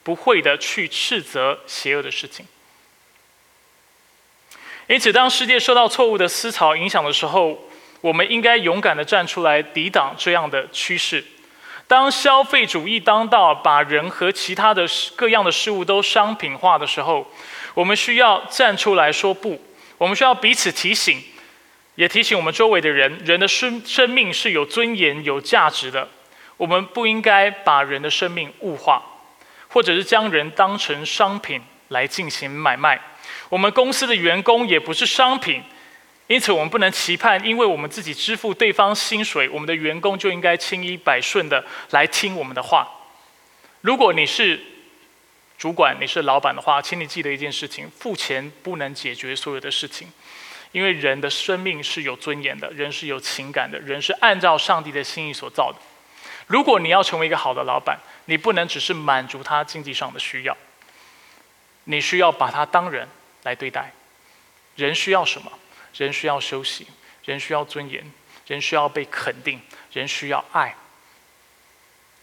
[0.01, 2.45] 不讳的去斥责邪恶的事情。
[4.87, 7.67] 因此，当世界受到错误的思潮影响的时候，
[7.99, 11.21] 我们应该勇敢的站出来抵挡这样的趋势。
[11.85, 14.85] 当消费主义当道，把人和其他的
[15.17, 17.29] 各样的事物都商品化的时候。”
[17.77, 19.61] 我们需要站出来说不，
[19.99, 21.21] 我们需要彼此提醒，
[21.93, 26.09] 也提醒我们周围的人，人的生生命是有尊严、有价值的。
[26.57, 29.03] 我们不应该把人的生命物化，
[29.67, 32.99] 或者是将人当成商品来进行买卖。
[33.47, 35.61] 我们公司的员工也不是商品，
[36.25, 42.87] 因此我们不能期盼，因为我们自己支付对方薪水，我们的员工就应该轻衣百顺的来听我们的话。
[43.81, 44.59] 如果你是，
[45.57, 50.07] 主管，你是老板的话，请你记得一件事情：付钱不能解决所有的事情，
[50.71, 55.79] 因为人的生命是有尊严的，人是有情感的，人是按照上帝的心意所造的。
[56.45, 60.55] 如果你要成为一个好的老板，你不能只是满足他经济上的需要，
[61.85, 63.09] 你需要把他当人
[63.43, 63.91] 来对待。
[64.75, 65.51] 人需要什么？
[65.95, 66.85] 人需要休息，
[67.25, 68.11] 人需要尊严，
[68.45, 69.59] 人需要被肯定，
[69.91, 70.75] 人需要爱，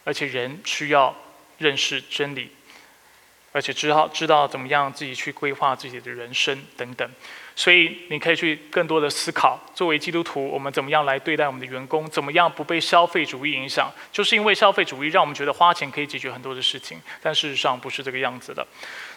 [0.04, 1.16] 而且人需要
[1.58, 2.52] 认识真理。
[3.54, 7.08] 而且知道知道怎么样自己去规划自己的人生等等，
[7.54, 12.04] 所以你可以去更多的思考，作为基督徒，我们怎么样来对待我们的员工？
[12.10, 13.88] 怎么样不被消费主义影响？
[14.10, 18.66] 就是因为消费主义让我们觉得花钱可以解决很多的事情，但事实上不是这个样子的。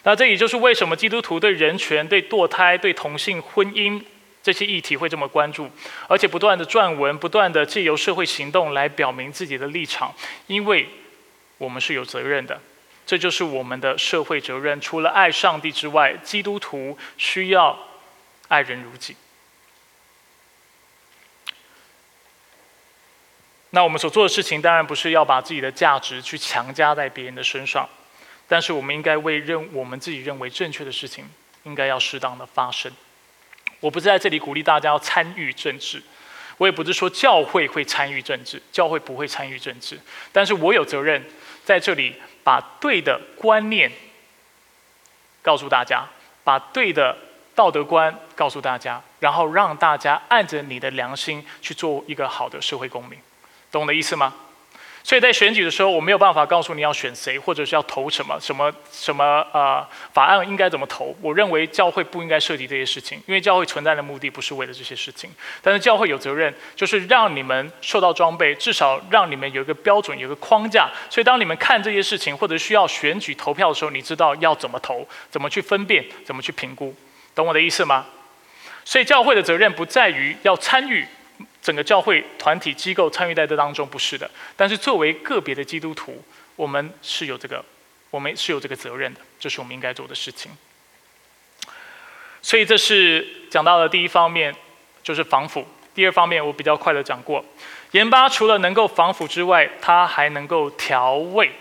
[0.03, 3.99] 那这也就是为什么基督徒对人权、对堕胎、对同性婚姻
[4.43, 5.67] 这些议题会这么关注，
[6.07, 10.13] 而且不断的撰文，不断的借由社会行动来表明自己的立场，
[10.45, 10.87] 因为
[11.57, 12.61] 我们是有责任的。
[13.07, 14.79] 这就是我们的社会责任。
[14.81, 17.79] 除了爱上帝之外，基督徒需要
[18.49, 19.15] 爱人如己。
[23.69, 27.87] 那我们所做的事情，当然不是要把自己的价值去强加在别人的身上，
[28.45, 31.29] 但是我们应该为认我们自己认为正确的事情，
[31.63, 32.91] 应该要适当的发生。
[33.79, 36.03] 我不是在这里鼓励大家要参与政治，
[36.57, 39.97] 我也不是说教会会参与政治，教会不会参与政治，
[40.33, 41.23] 但是我有责任
[41.63, 42.13] 在这里。
[42.47, 43.91] 把对的观念
[45.41, 46.05] 告诉大家，
[46.45, 47.13] 把对的
[47.53, 53.19] 道德观告诉大家，然后让大家按着你的良心去做一个好的社会公民，
[53.69, 54.33] 懂我的意思吗？
[55.07, 59.81] 所以在选举的时候，我没有办法告诉你要选谁，或者是要投什么什么什么呃
[60.11, 61.15] 法案应该怎么投。
[61.21, 65.29] 我认为教会不应该涉及这些事情，因为教会存在的目的不是为了这些事情。
[65.61, 70.91] 但是教会有责任，就是让你们受到装备，至少让你们有一个标准，有个框架。
[71.09, 76.93] 所以当你们看这些事情，或者需要选举投票的时候，你知道要怎么投，怎么去分辨，怎么去评估，
[77.33, 78.05] 懂我的意思吗？
[78.83, 81.07] 所以教会的责任不在于要参与。
[81.67, 86.23] 整个教会团体机构参与在这当中不是的，但是作为个别的基督徒，
[86.55, 87.61] 我们是有这个，
[88.09, 90.49] 我们是有这个责任的，这是我们应该做的事情。
[92.41, 94.55] 所以这是讲到的第一方面，
[95.03, 95.67] 就是防腐。
[95.93, 97.43] 第二方面我比较快的讲过，
[97.91, 101.51] 盐巴除了能够防腐之外，它还能够调味。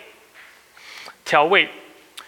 [1.25, 1.69] 调味。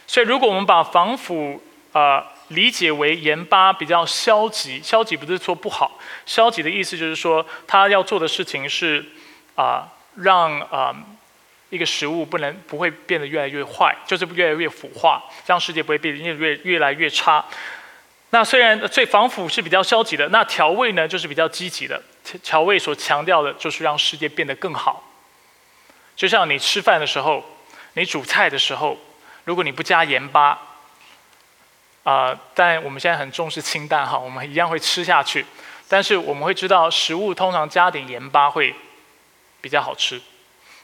[0.09, 1.63] 所以如果我们把防腐
[1.93, 2.27] 啊。
[2.49, 9.05] 理解为盐巴比较消极，消极不是说不好，消极的意思就是说，他要做的事情是
[9.55, 9.87] 啊，
[10.17, 10.95] 让啊
[11.69, 17.45] 一个食物不能不会变得越来越坏，就是越来越腐化，让世界不会变得越越越来越差。
[18.31, 22.03] 那虽然最防腐是比较消极的，那调味呢就是比较积极的。
[22.43, 25.13] 调味所强调的就是让世界变得更好。
[26.17, 27.45] 就像你吃饭的时候，
[27.93, 28.99] 你煮菜的时候，
[29.45, 30.59] 如果你不加盐巴。
[32.09, 35.45] 啊，但我们现在很重视清淡哈，我们一样会吃下去。
[35.89, 38.75] 但是我们会知道，食物通常加点盐巴会
[39.61, 40.19] 比较好吃。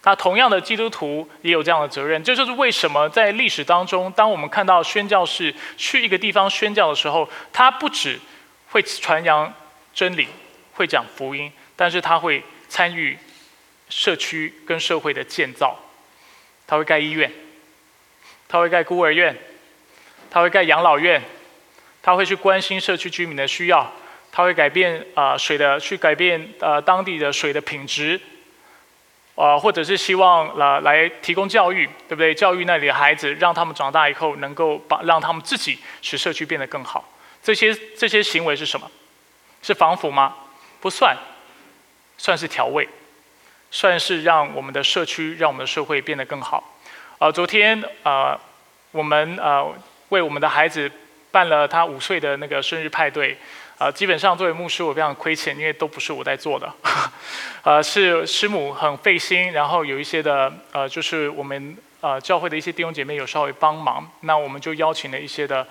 [0.02, 2.22] 那同样的，基督徒也有这样的责任。
[2.22, 8.20] 这就是为什么在历史当中，当我们看到宣教士去一个地方宣教的时候，他不止
[8.68, 9.50] 会传扬
[9.94, 10.28] 真理，
[10.74, 13.18] 会讲福音，但是他会参与
[13.88, 15.74] 社区跟社会的建造。
[16.66, 17.32] 他会盖医院，
[18.46, 19.34] 他会盖孤儿院。
[20.34, 21.22] 他会盖养老院，
[22.02, 23.88] 他会去关心社区居民的需要，
[24.32, 28.20] 他会改变啊水的去改变呃当地的水的品质，
[29.36, 32.34] 啊或者是希望来来提供教育，对不对？
[32.34, 37.08] 教育那里的孩子，让他们长大以后能够把让他们自己使社区变得更好。
[37.40, 38.90] 这些这些行为是什么？
[39.62, 40.34] 是防腐吗？
[40.80, 41.16] 不算，
[42.18, 42.88] 算是调味，
[43.70, 46.74] 算是让我们的社区让我们的社会变得更好。
[47.20, 48.36] 啊，昨天啊
[48.90, 49.66] 我们啊。
[50.14, 50.90] 为我们的孩子
[51.32, 53.36] 办了他五岁的那个生日派对，
[53.76, 56.72] 啊，基本上作为牧师我非常亏欠，因为都不是我在做的，
[57.64, 65.66] 呃，是师母很费心，然后有一些的呃，就是我们呃教会的一些弟兄姐妹有稍微帮忙，那我们就邀请了一些的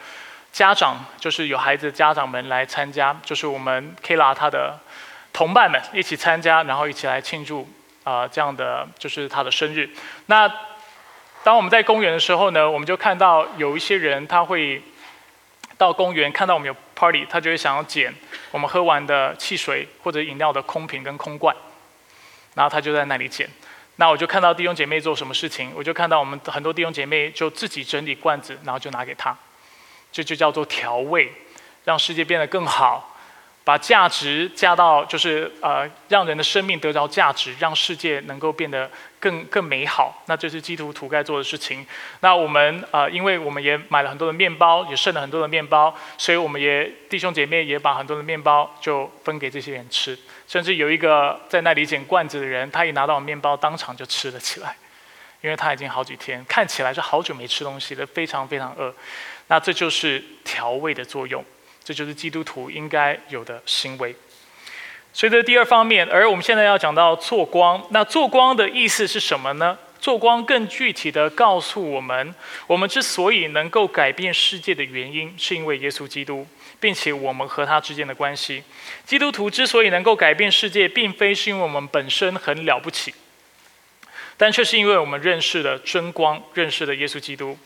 [0.52, 4.78] 家长，就是有孩子的家长们来参加，就是我们 K 拉他的
[5.32, 7.66] 同伴们一起参加，然后一起来庆祝
[8.04, 9.90] 啊这样的就是他的生日，
[10.26, 10.52] 那。
[11.44, 14.82] 当我们在公园的时候呢，我们就看到有一些人，他会
[15.78, 18.14] 到公园看到我们有 party，他就会想要捡
[18.50, 21.54] 我们喝完的汽水或者饮料的空瓶跟空罐，
[22.56, 23.50] 然后他就在那里捡。
[23.98, 29.38] 那我就看到弟兄姐妹做什么事情，我就看到我们很多弟兄姐妹就自己整理罐子，然后就拿给他，
[30.14, 31.30] 这就叫做调味，
[31.84, 33.13] 让世界变得更好。
[33.66, 40.22] 把价值加到，就是呃，让人的生命得着价值，让世界能够变得更更美好。
[40.26, 41.86] 那这是基督徒该做的事情。
[42.20, 50.18] 那我们呃，因为我们也买了很多的面包，也剩了很多的面包，所以我们也弟兄姐妹也把很多的面包就分给这些人吃。
[50.46, 54.76] 甚至有一个在那里捡罐子的人，他一拿到面包，当场就吃了起来，
[55.40, 58.94] 因为他已经好几天看起来是好久没吃东西了，非常非常饿。
[59.48, 61.44] 那这就是调味的作用。
[61.84, 64.16] 这就是基督徒应该有的行为。
[65.12, 67.86] 所以这是第二方面，而我们现在要讲到做光。
[67.92, 69.78] 那做光的意思是什么呢？
[70.00, 72.36] 做光更具体的告诉我们，
[72.68, 76.46] 我们之所以能够改变世界的原因，是因为耶稣基督，
[76.80, 78.64] 并且我们和他之间的关系。
[79.06, 83.14] 基督徒之所以能够改变世界，并非是因为我们本身很了不起，
[84.36, 87.58] 但却是因为我们认识了真光，认识了耶稣基督。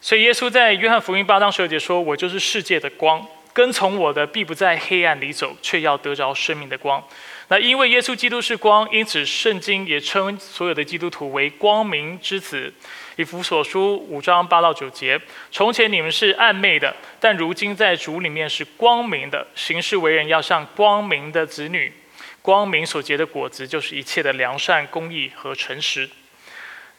[0.00, 7.02] 所以耶稣在约翰福音八章十二节说：“我就是世界的光。”跟从我的必不在黑暗里走，却要得着生命的光。
[7.48, 12.72] 那因为耶稣基督是光，因此圣经也称所有的基督徒为光明之子。
[13.16, 19.46] 以弗所书五章八到九节：从前你们是暗昧的，但如今在主里面是光明的。
[19.54, 21.92] 行事为人要像光明的子女。
[22.40, 26.08] 光明所结的果子，就是一切的良善、公义和诚实。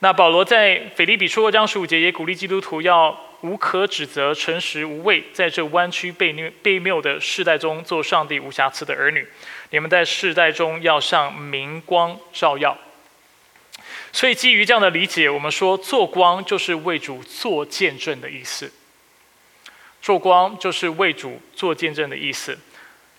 [0.04, 3.18] 那保罗在腓立比书二章十五节也鼓励基督徒要。
[3.40, 9.28] 无可指责，诚实无畏，在这弯曲被谬被谬的世代中，做上帝无瑕疵的儿女。
[9.72, 12.78] 你们在世代中要向明光照耀。
[14.14, 18.72] 所以，基于这样的理解，我们说做光就是为主做见证的意思。
[20.02, 22.58] 做光就是为主做见证的意思。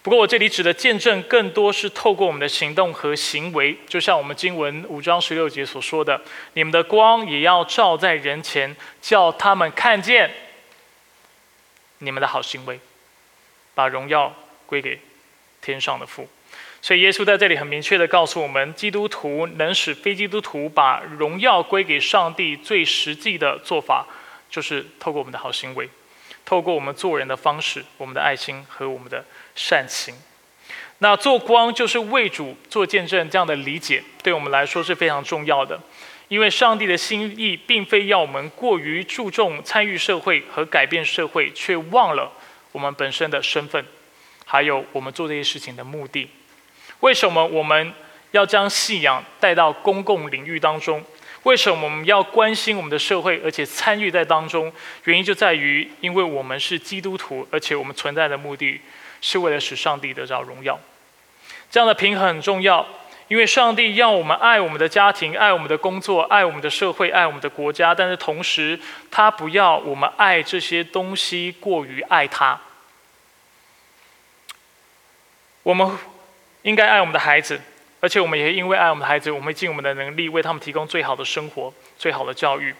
[0.04, 6.20] 不过我这里指的见证，更多是透过我们的行动和行为，就像我们经文五章十六节所说的
[6.52, 10.30] ：“你们的光也要照在人前，叫他们看见
[12.00, 12.78] 你们的好行为，
[13.74, 14.36] 把荣耀
[14.66, 15.00] 归给
[15.62, 16.28] 天上的父。”
[16.82, 24.06] 所以耶稣在这里很明确的告诉我们：基督徒能使非基督徒把荣耀归给上帝，最实际的做法，
[24.50, 25.88] 就是透过我们的好行为。
[26.44, 29.24] 透过我们做人的方式，我们的爱心和我们的
[29.54, 30.14] 善行，
[30.98, 35.78] 那做光就是为主做见证，这样的理解对我们来说是非常重要的。
[36.28, 42.32] 因为上帝的心意并非要我们过于注重参与社会和改变社会，却忘了
[42.72, 43.84] 我们本身的身份，
[44.46, 46.28] 还有我们做这些事情的目的。
[47.00, 47.92] 为什么我们
[48.30, 51.04] 要将信仰带到公共领域当中？
[51.42, 54.72] 为什么我们要关心我们的社会，而且参与在当中？
[55.04, 58.80] 原因就在于，因为我们是基督徒，而且我们存在的目的
[59.24, 60.78] 是为了使上帝得着荣耀。
[61.70, 62.86] 这样的平衡很重要，
[63.28, 68.78] 因为上帝要我们爱我们的家庭、爱我们的工作、爱我们的社会、爱我们的国家，但是同时，
[69.10, 72.60] 他不要我们爱这些东西过于爱他。
[75.62, 75.98] 我们
[76.60, 77.58] 应该爱我们的孩子。
[78.00, 82.74] 而且我们也因为爱我们的孩子，我们会尽我们的能力为他们提供最好的生活、最好的教育。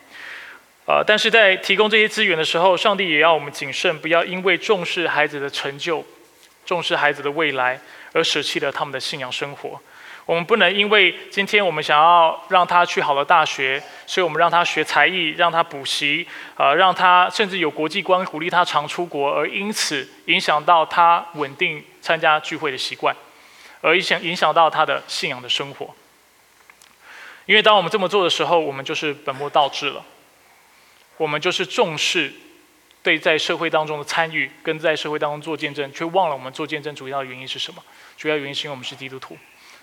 [0.86, 6.04] 呃，但是在提供这些资源的时候，上帝也要我们谨慎，不要因为重视孩子的成就、
[6.64, 7.80] 重视孩子的未来，
[8.12, 9.80] 而舍弃了他们的信仰生活。
[10.26, 23.14] 我们不能因为今天我们想要让他去好的大学，所以我们让他学才艺，让他补习，呃，让他甚至有国际观，鼓励他常出国，而因此影响到他稳定参加聚会的习惯。
[23.82, 25.94] 而影响影响到他的信仰的生活，
[27.44, 30.02] 因为当我们这么做的时候，我们就是本末倒置了。
[31.18, 32.32] 我们就是重视
[33.04, 37.84] 对在社会当中的参与，跟在社会当中做见证，却忘了我们做见证主要的原因是什么？
[38.16, 39.36] 主要原因是因为我们是基督徒，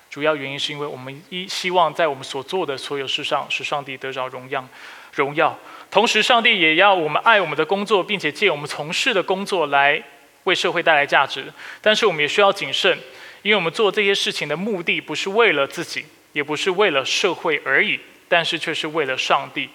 [0.10, 4.68] 主要原因是因为我们一希望在我们所做的所有事上，使上帝得着荣耀。
[5.14, 5.56] 荣耀。
[5.92, 10.02] 同时，上帝也要我们爱我们的工作，并且借我们从事的工作来
[10.46, 11.54] 为社会带来价值。
[11.80, 12.98] 但是，我们也需要谨慎。
[13.44, 19.70] 因为我们做这些事情的目的不是为了自己，也不是为了社会而已，但是却是为了上帝。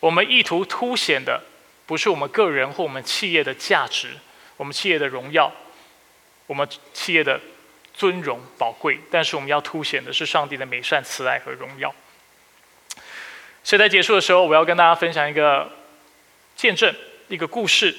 [0.00, 1.42] 我们意图凸显的
[1.88, 4.10] 不是我们个人或我们企业的价值，
[4.58, 5.50] 我们企业的荣耀，
[6.46, 7.40] 我们企业的
[7.94, 11.94] 尊荣宝贵，但是我们要凸显的是上帝的美善、慈爱和荣耀。
[13.64, 15.72] 所以在结束的时候，我要跟大家分享一个
[16.54, 16.94] 见证，
[17.28, 17.96] 一个故事。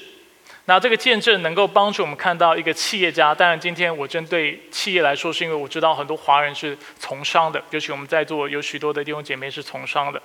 [0.66, 3.34] 那这个见证能够帮助我们看到一个企业家。
[3.34, 10.22] 当然，今天我针对企业来说，是因为我知道很多华人是从商的，尤其我们在座有许多的弟兄姐妹是从商的。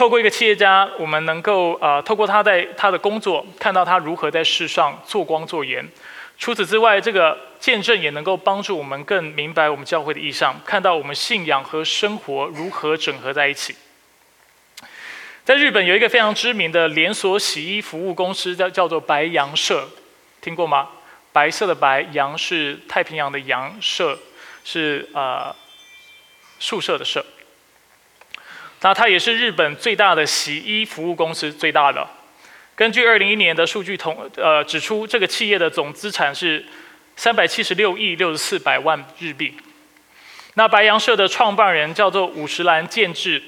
[0.00, 5.86] 透过一个企业家，我们能够呃，透过他在他的工作，看到他如何在世上做光做盐。
[6.38, 13.76] 除此之外，这个见证也能够帮助我们更明白我们教会的意向，看到我们信仰和生活如何整合在一起。
[15.44, 19.86] 在日本有一个非常知名的连锁洗衣服务公司，叫叫做白洋社，
[20.40, 20.88] 听过吗？
[21.30, 24.18] 白色的白，洋是太平洋的洋，社
[24.64, 25.54] 是呃
[26.58, 27.22] 宿舍的社。
[28.82, 32.06] 那它也是日本最大的洗衣服务公司，最大的。
[32.74, 36.64] 根据二零一年的数据统呃指出，这个企业的总资产是
[37.16, 39.54] 三百七十六亿六十四百万日币。
[40.54, 43.42] 那白洋社的创办人叫做五十岚健治。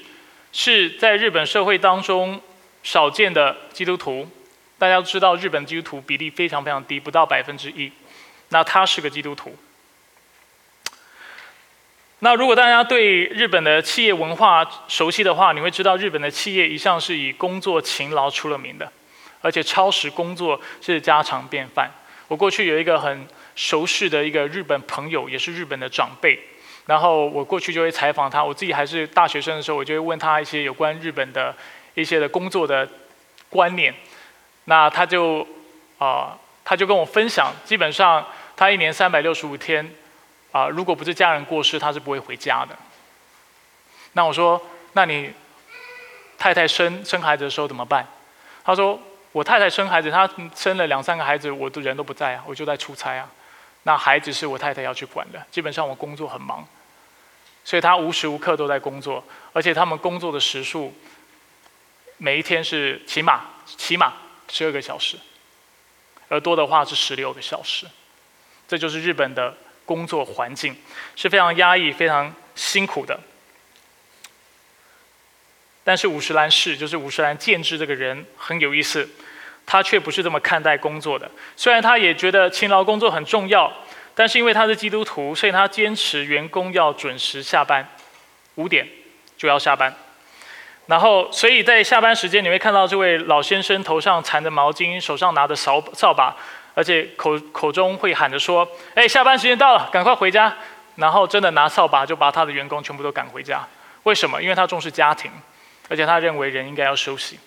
[0.55, 2.39] 是在日本社会当中
[2.83, 4.29] 少见的基督徒，
[4.77, 7.91] 大家都知道日本基督徒比例非常非常低，不到百分之一。
[8.49, 9.57] 那他是个基督徒。
[12.23, 18.89] 那如果大家对日本的企业文化熟悉的话，你会知道日本的企业一向是以工作勤劳出了名的，
[19.41, 21.91] 而且超时工作是家常便饭。
[22.29, 26.39] 我过去有一个很熟识的一个日本朋友，也是日本的长辈。
[26.85, 31.53] 然后我过去就会采访他，我自己还是大学生的时候，我就会问他一些有关日本的
[31.93, 32.87] 一些的工作的
[33.49, 33.93] 观念。
[34.63, 35.45] 那他就
[35.97, 39.93] 啊，他就跟我分享，基本上他一年三百六十五天
[40.53, 42.73] 啊，如果不是家人过世，他是不会回家的。
[44.13, 44.61] 那我说，
[44.93, 45.33] 那你
[46.37, 48.07] 太太生生孩子的时候怎么办？
[48.63, 48.97] 他说，
[49.31, 53.29] 我太太生孩子，她生了两三个孩子，我的人都不在啊，我就在出差啊。
[53.81, 56.65] 那孩子是我太太要去管的，基本上我工作很忙，
[57.65, 60.93] 所以他无时无刻都在工作，而且他们工作的时数，
[62.17, 64.13] 每一天是起码起码
[64.47, 65.17] 十二个小时，
[66.29, 67.87] 而多的话是十六个小时，
[68.67, 70.75] 这就是日本的工作环境，
[71.15, 73.19] 是非常压抑、非常辛苦的。
[75.83, 79.09] 但是五十岚氏就是五十岚建制这个人很有意思，
[79.65, 81.29] 他却不是这么看待工作的。
[81.57, 83.71] 虽然他也觉得勤劳工作很重要，
[84.15, 87.85] 但是因为他是基督徒，所以他坚持员工要准时下班，
[88.55, 88.87] 五点
[89.37, 89.93] 就要下班。
[90.85, 96.35] 然后，所以在下班时间，你会看到这位老先生头上缠着毛巾，手上拿着扫扫把，
[96.73, 100.55] 而且口口中会喊着说：“哎，下班时间到了，赶快回家。”
[100.95, 103.67] 然后真的拿扫把就把他的员工全部都赶回家。
[104.03, 104.41] 为什么？
[104.41, 105.31] 因为他重视家庭，
[105.89, 107.39] 而且他认为人应该要休息。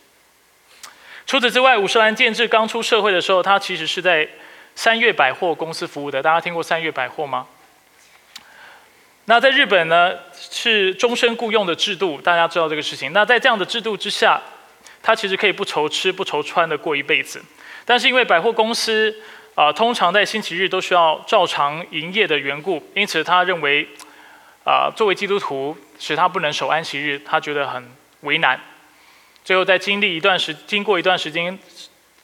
[1.26, 4.28] 除此之外，五十岚建制刚出社会的时候，他其实是在
[4.74, 6.22] 三月百货公司服务的。
[6.22, 7.46] 大家听过三月百货吗？
[9.26, 13.12] 那在日本呢，是终身雇佣的制度，大家知道这个事情。
[13.12, 14.40] 那在这样的制度之下，
[15.02, 17.42] 他其实可以不愁吃不愁穿的过一辈子。
[17.86, 19.16] 但是因为百货公司
[19.54, 23.88] 啊，通常在星期日都需要照常营业的缘故，因此他认为
[24.64, 27.88] 啊，作为基督徒，使他不能守安息日，他觉得很
[28.22, 28.60] 为难。
[29.44, 31.56] 最后在经历一段时，经过一段时间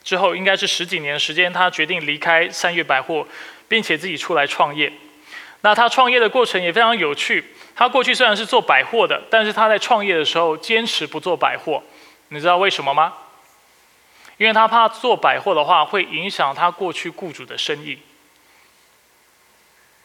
[0.03, 3.25] 之后，应该是十几年时间，他决定离开三月百货，
[3.69, 4.93] 并且自己出来创业。
[5.61, 7.45] 那他创业的过程也非常有趣。
[7.77, 11.81] 他过去虽然是做百货的，但是他在创业的时候坚持不做百货。
[12.29, 13.13] 你知道为什么吗？
[14.43, 17.97] 因为他怕做百货的话会影响他过去雇主的生意。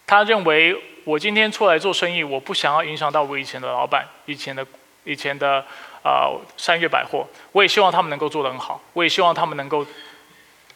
[0.06, 4.64] 他认为我今天出来做生意，我不想要影响到我以前的老板、以前的、
[5.06, 5.66] 以前的
[6.04, 7.28] 啊三月百货。
[7.52, 9.84] 我也希望他们能够做得很好，我也希望他们能够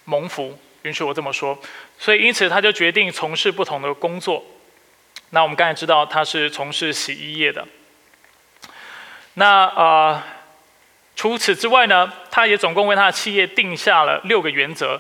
[0.06, 1.56] 蒙福，允许我这么说。
[2.00, 4.44] 所以因此他就决定从事不同的工作。
[5.30, 7.64] 那我们刚才知道他是从事洗衣业的。
[9.36, 10.26] 那啊，
[11.16, 15.00] 除此之外呢，他也总共为他的企业定下了六个原则，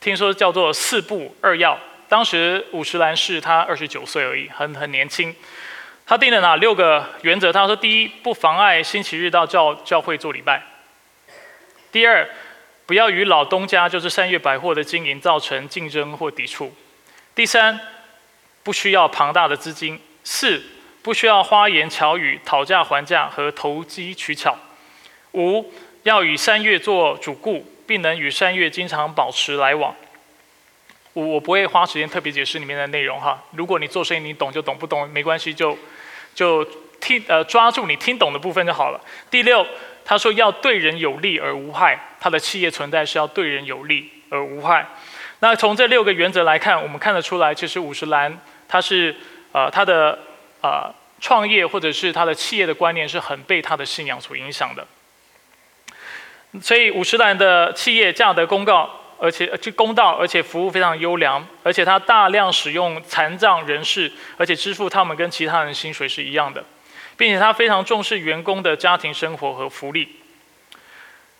[0.00, 1.78] 听说叫做四不二要。
[2.08, 5.34] 当时五十岚是他二十九岁而已，很很年轻。
[6.06, 7.50] 他定了哪六个原则？
[7.50, 10.60] 他说：第一，不妨碍星期日到教教会做礼拜；
[11.90, 12.28] 第二，
[12.84, 16.66] 不要与老东家，就是三月百货的经营造成竞争或抵触；
[17.34, 17.80] 第三，
[18.62, 20.62] 不需要庞大的资金，四
[21.02, 24.54] 不需要花言巧语讨价还价和投机取巧，
[25.34, 25.72] 五
[26.04, 29.94] 要与三月做主顾，并能与三月经常保持来往。
[31.12, 35.78] 我我不会花时间特别解释里面的内容哈，如果你做生意你懂就懂，不懂没关系，就
[36.34, 36.64] 就
[37.00, 39.00] 听呃抓住你听懂的部分就好了。
[39.30, 39.64] 第六，
[40.04, 44.86] 他说要对人有利而无害，他的企业存在是要对人有利而无害。
[45.40, 48.36] 那从这六个原则来看，我们看得出来，其实五十岚。
[48.66, 49.14] 他是
[49.52, 50.18] 呃他的
[50.62, 54.84] 呃创业或者是他的企业的观念是很被他的信仰所影响的，
[56.60, 58.88] 所以五十岚的企业价的公告，
[59.18, 66.64] 而且就公道，而且服务非常优良，而且他大量使用残障人士，而且支付他们跟其他人薪水是一样的，
[67.16, 70.16] 并且他非常重视员工的家庭生活和福利。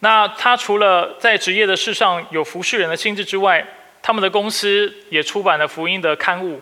[0.01, 3.67] 那他除了在职业的事上有服侍人的性质之外，
[4.03, 6.61] 他们的公司也出版了福音的刊物。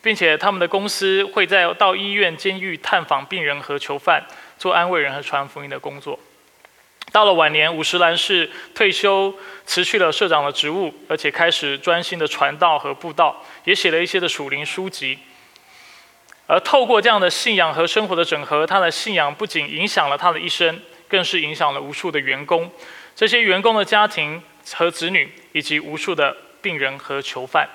[0.00, 4.24] 并且他们的公司会在到医院、监狱探访病人和囚犯，
[4.56, 6.16] 做安慰人和传福音的工作。
[7.10, 9.34] 到了晚年，五十岚是退休，
[9.64, 15.18] 辞去了社长的职务，而且开始专心的传道和布道，也写了一些的属灵书籍。
[16.46, 22.70] 而透过这样的信仰和生活的整合，他的信仰不仅影响了他的一生，更是影响了无数的员工，
[23.14, 24.42] 这些员工的家庭
[24.74, 27.68] 和子女，以及无数的病人和囚犯。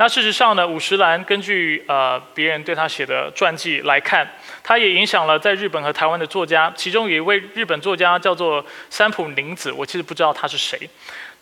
[0.00, 4.26] 那事实上呢，五十岚根据呃别人对他写的传记来看，
[4.64, 10.88] 他也影响了在日本和台湾的作家，其中有一位日本作家叫做三浦宁子，我其实不知道他是谁。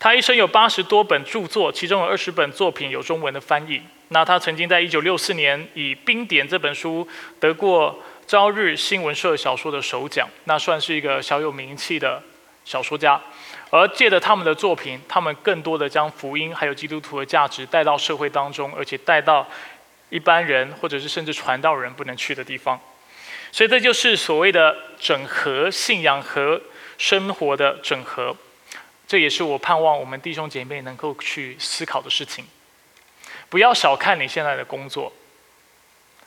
[0.01, 3.81] 他一生有八十多本著作，其中有二十本作品有中文的翻译。
[4.09, 7.07] 那他曾经在一九六四年以《冰点》这本书
[7.39, 7.97] 得过
[8.27, 12.21] 朝日新闻社小说的首奖，那算是一个小有名气的
[12.65, 13.21] 小说家。
[13.71, 19.47] 而借着他们的作品，他们更多的将福音还有基督徒的价值带到社会当中，而且带到
[20.09, 22.81] 一般人或者是甚至传道人不能去的地方。
[23.53, 26.61] 所以这就是所谓的整合信仰和
[26.97, 28.35] 生活的整合。
[29.07, 32.45] 这也是我盼望我们弟兄姐妹能够去思考的事情。
[33.49, 35.11] 不要小看你现在的工作，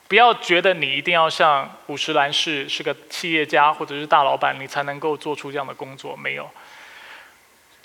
[0.08, 6.16] 不要觉得你一定要像五十岚氏是个企业家或者是大老板，你才能够做出这样的工作。
[6.16, 6.50] 没有。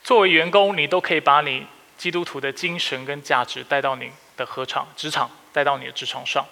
[0.07, 1.67] 作为员工，你都可以把你
[1.99, 6.47] 基督徒的精神跟价值带到你的合场、职场，带到你的职场上，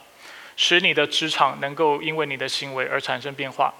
[0.56, 3.72] 使你的职场能够因为你的行为而产生变化。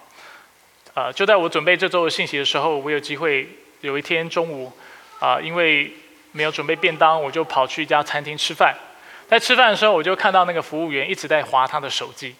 [0.94, 3.48] 呃，就在我准备这周的信息的时候，我有机会
[3.80, 4.72] 有一天中午，
[5.18, 5.92] 啊，因为
[6.30, 8.76] 没有准备便当，我就跑去一家餐厅吃饭。
[9.26, 12.36] 在吃饭的时候，我就看到那个服务员一直在划他的手机，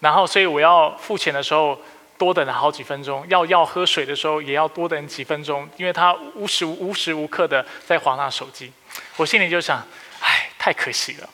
[0.00, 1.80] 然后所以我要付钱的时候，
[2.18, 8.72] 多等了好几分钟，要要喝水的时候也要多等几分钟，因为他无时无时无刻的在划那手机。
[9.16, 9.86] 我心里就想，
[10.20, 11.30] 唉，太可惜了。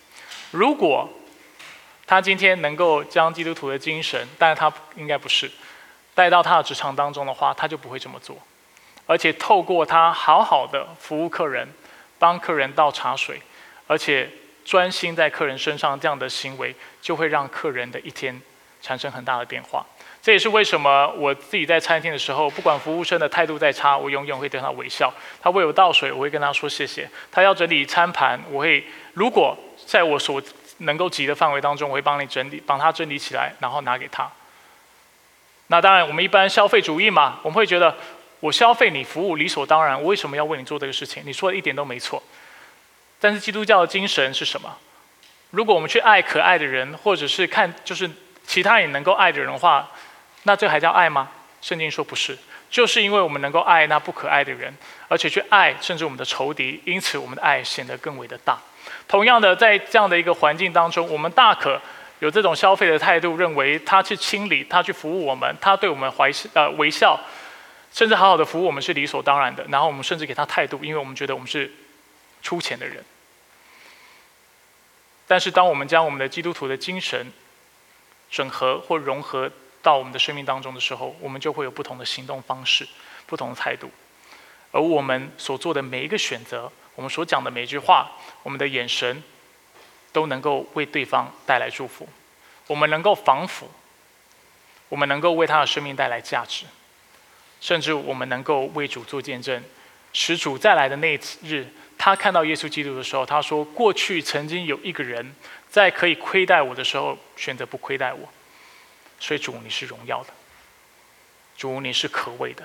[0.50, 1.08] 如果
[2.06, 5.50] 他今天能够将基督徒的精神，但是他应该不是
[6.14, 8.36] 带到他的职场当中的话，他就不会这么做。
[9.06, 11.66] 而且透过他好好的服务客人，
[12.18, 13.40] 帮客人倒茶水，
[13.86, 14.30] 而且
[14.64, 18.40] 专心在客人身上这样的行为，就会让客人的一天
[18.80, 19.84] 产生很大的变化。
[20.24, 25.12] 这也是为什么我自己在餐厅的时候，不管服务生的态度再差，我永远会对他微笑。
[25.42, 27.06] 他为我倒水，我会跟他说谢谢。
[27.30, 29.54] 他要整理餐盘，我会如果
[29.84, 30.42] 在我所
[30.78, 34.26] 能够及的范围当中，我会帮你整理，帮他整理起来，然后拿给他。
[35.66, 37.94] 那当然，我们一般消费主义嘛，我们会觉得
[38.40, 41.22] 我消费你服务理所当然，我为什么要为你做这个事情？
[41.26, 42.22] 你说的一点都没错。
[43.20, 44.74] 但是基督教的精神是什么？
[45.50, 48.10] 如果我们去爱可爱的人，或者是看就是
[48.46, 49.86] 其他人能够爱的人的话。
[50.44, 51.30] 那这还叫爱吗？
[51.60, 52.38] 圣经说不是，
[52.70, 54.74] 就是因为我们能够爱那不可爱的人，
[55.08, 58.58] 而且去爱甚至我们的仇敌，因此我们的爱显得更为的大。
[59.08, 61.80] 同样的，在这样的一个环境当中，我们大可
[62.20, 67.18] 有这种消费的态度，认为他去清理，他去服务我们，他对我们怀呃微笑，
[67.90, 69.64] 甚至好好的服务我们是理所当然的。
[69.70, 71.72] 然后我们甚至给他态度，因为我们觉得我们是
[72.42, 73.02] 出钱的人。
[75.26, 77.32] 但是当我们将我们的基督徒的精神
[78.30, 79.50] 整合或融合，
[79.84, 82.88] 到我们的生命当中的时候，我们就会有不同的行动方式、
[83.26, 83.90] 不同的态度，
[84.72, 88.10] 而我们所做的每一个选择，我们所讲的每一句话，
[88.42, 89.22] 我们的眼神，
[90.10, 92.08] 都能够为对方带来祝福。
[92.66, 93.68] 我们能够防腐，
[94.88, 96.64] 我们能够为他的生命带来价值，
[97.60, 99.62] 甚至我们能够为主做见证，
[100.14, 101.66] 使主再来的那日，
[101.98, 105.34] 他看到耶稣基督的时候，他说：“过去曾经有一个人，
[105.68, 108.26] 在可以亏待我的时候，选择不亏待我。”
[109.24, 110.28] 所以主，你是荣耀的；
[111.56, 112.62] 主，你是可畏的；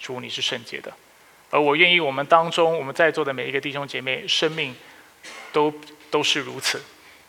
[0.00, 0.90] 主，你是圣洁的。
[1.50, 4.74] 而我愿意，我们当中我们在座的每一个弟兄姐妹，生命
[5.52, 5.70] 都
[6.10, 6.82] 都是如此。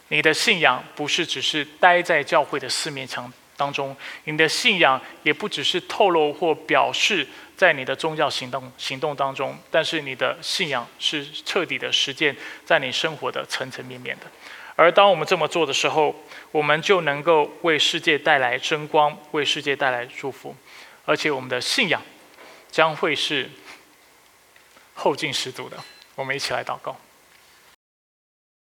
[0.07, 7.27] 你的信仰不是只是待在教会的四面墙当中，你的信仰也不只是透露或表示
[7.57, 12.33] 在你的宗教行动行动当中，但是你的信仰是彻底的实践
[12.65, 14.27] 在你生活的层层面面的。
[14.77, 16.15] 而当我们这么做的时候，
[16.51, 20.55] 我们就能够为世界带来争光，为世界带来祝福，
[21.05, 22.01] 而且我们的信仰
[22.71, 23.49] 将会是
[24.93, 25.77] 后劲十足的。
[26.15, 26.95] 我们一起来祷告。